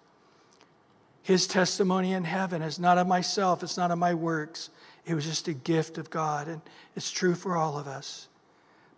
His 1.22 1.46
testimony 1.46 2.12
in 2.12 2.24
heaven 2.24 2.62
is 2.62 2.78
not 2.78 2.98
of 2.98 3.06
myself, 3.06 3.62
it's 3.62 3.76
not 3.76 3.90
of 3.90 3.98
my 3.98 4.14
works. 4.14 4.70
It 5.04 5.14
was 5.14 5.24
just 5.24 5.48
a 5.48 5.52
gift 5.52 5.98
of 5.98 6.10
God, 6.10 6.48
and 6.48 6.60
it's 6.94 7.10
true 7.10 7.34
for 7.34 7.56
all 7.56 7.78
of 7.78 7.86
us. 7.86 8.28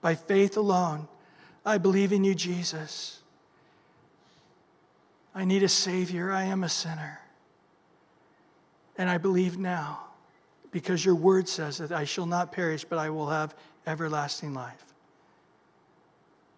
By 0.00 0.14
faith 0.14 0.56
alone, 0.56 1.08
I 1.64 1.78
believe 1.78 2.12
in 2.12 2.24
you, 2.24 2.34
Jesus. 2.34 3.20
I 5.34 5.44
need 5.44 5.62
a 5.62 5.68
Savior. 5.68 6.30
I 6.30 6.44
am 6.44 6.62
a 6.62 6.68
sinner. 6.68 7.20
And 8.96 9.10
I 9.10 9.18
believe 9.18 9.58
now 9.58 10.00
because 10.70 11.04
your 11.04 11.14
word 11.14 11.48
says 11.48 11.78
that 11.78 11.92
I 11.92 12.04
shall 12.04 12.26
not 12.26 12.50
perish, 12.50 12.84
but 12.84 12.98
I 12.98 13.08
will 13.08 13.28
have 13.28 13.54
everlasting 13.86 14.54
life. 14.54 14.84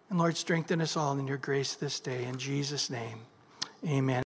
And 0.09 0.17
Lord, 0.17 0.35
strengthen 0.35 0.81
us 0.81 0.97
all 0.97 1.17
in 1.19 1.27
your 1.27 1.37
grace 1.37 1.75
this 1.75 1.99
day. 1.99 2.25
In 2.25 2.37
Jesus' 2.37 2.89
name, 2.89 3.19
amen. 3.87 4.23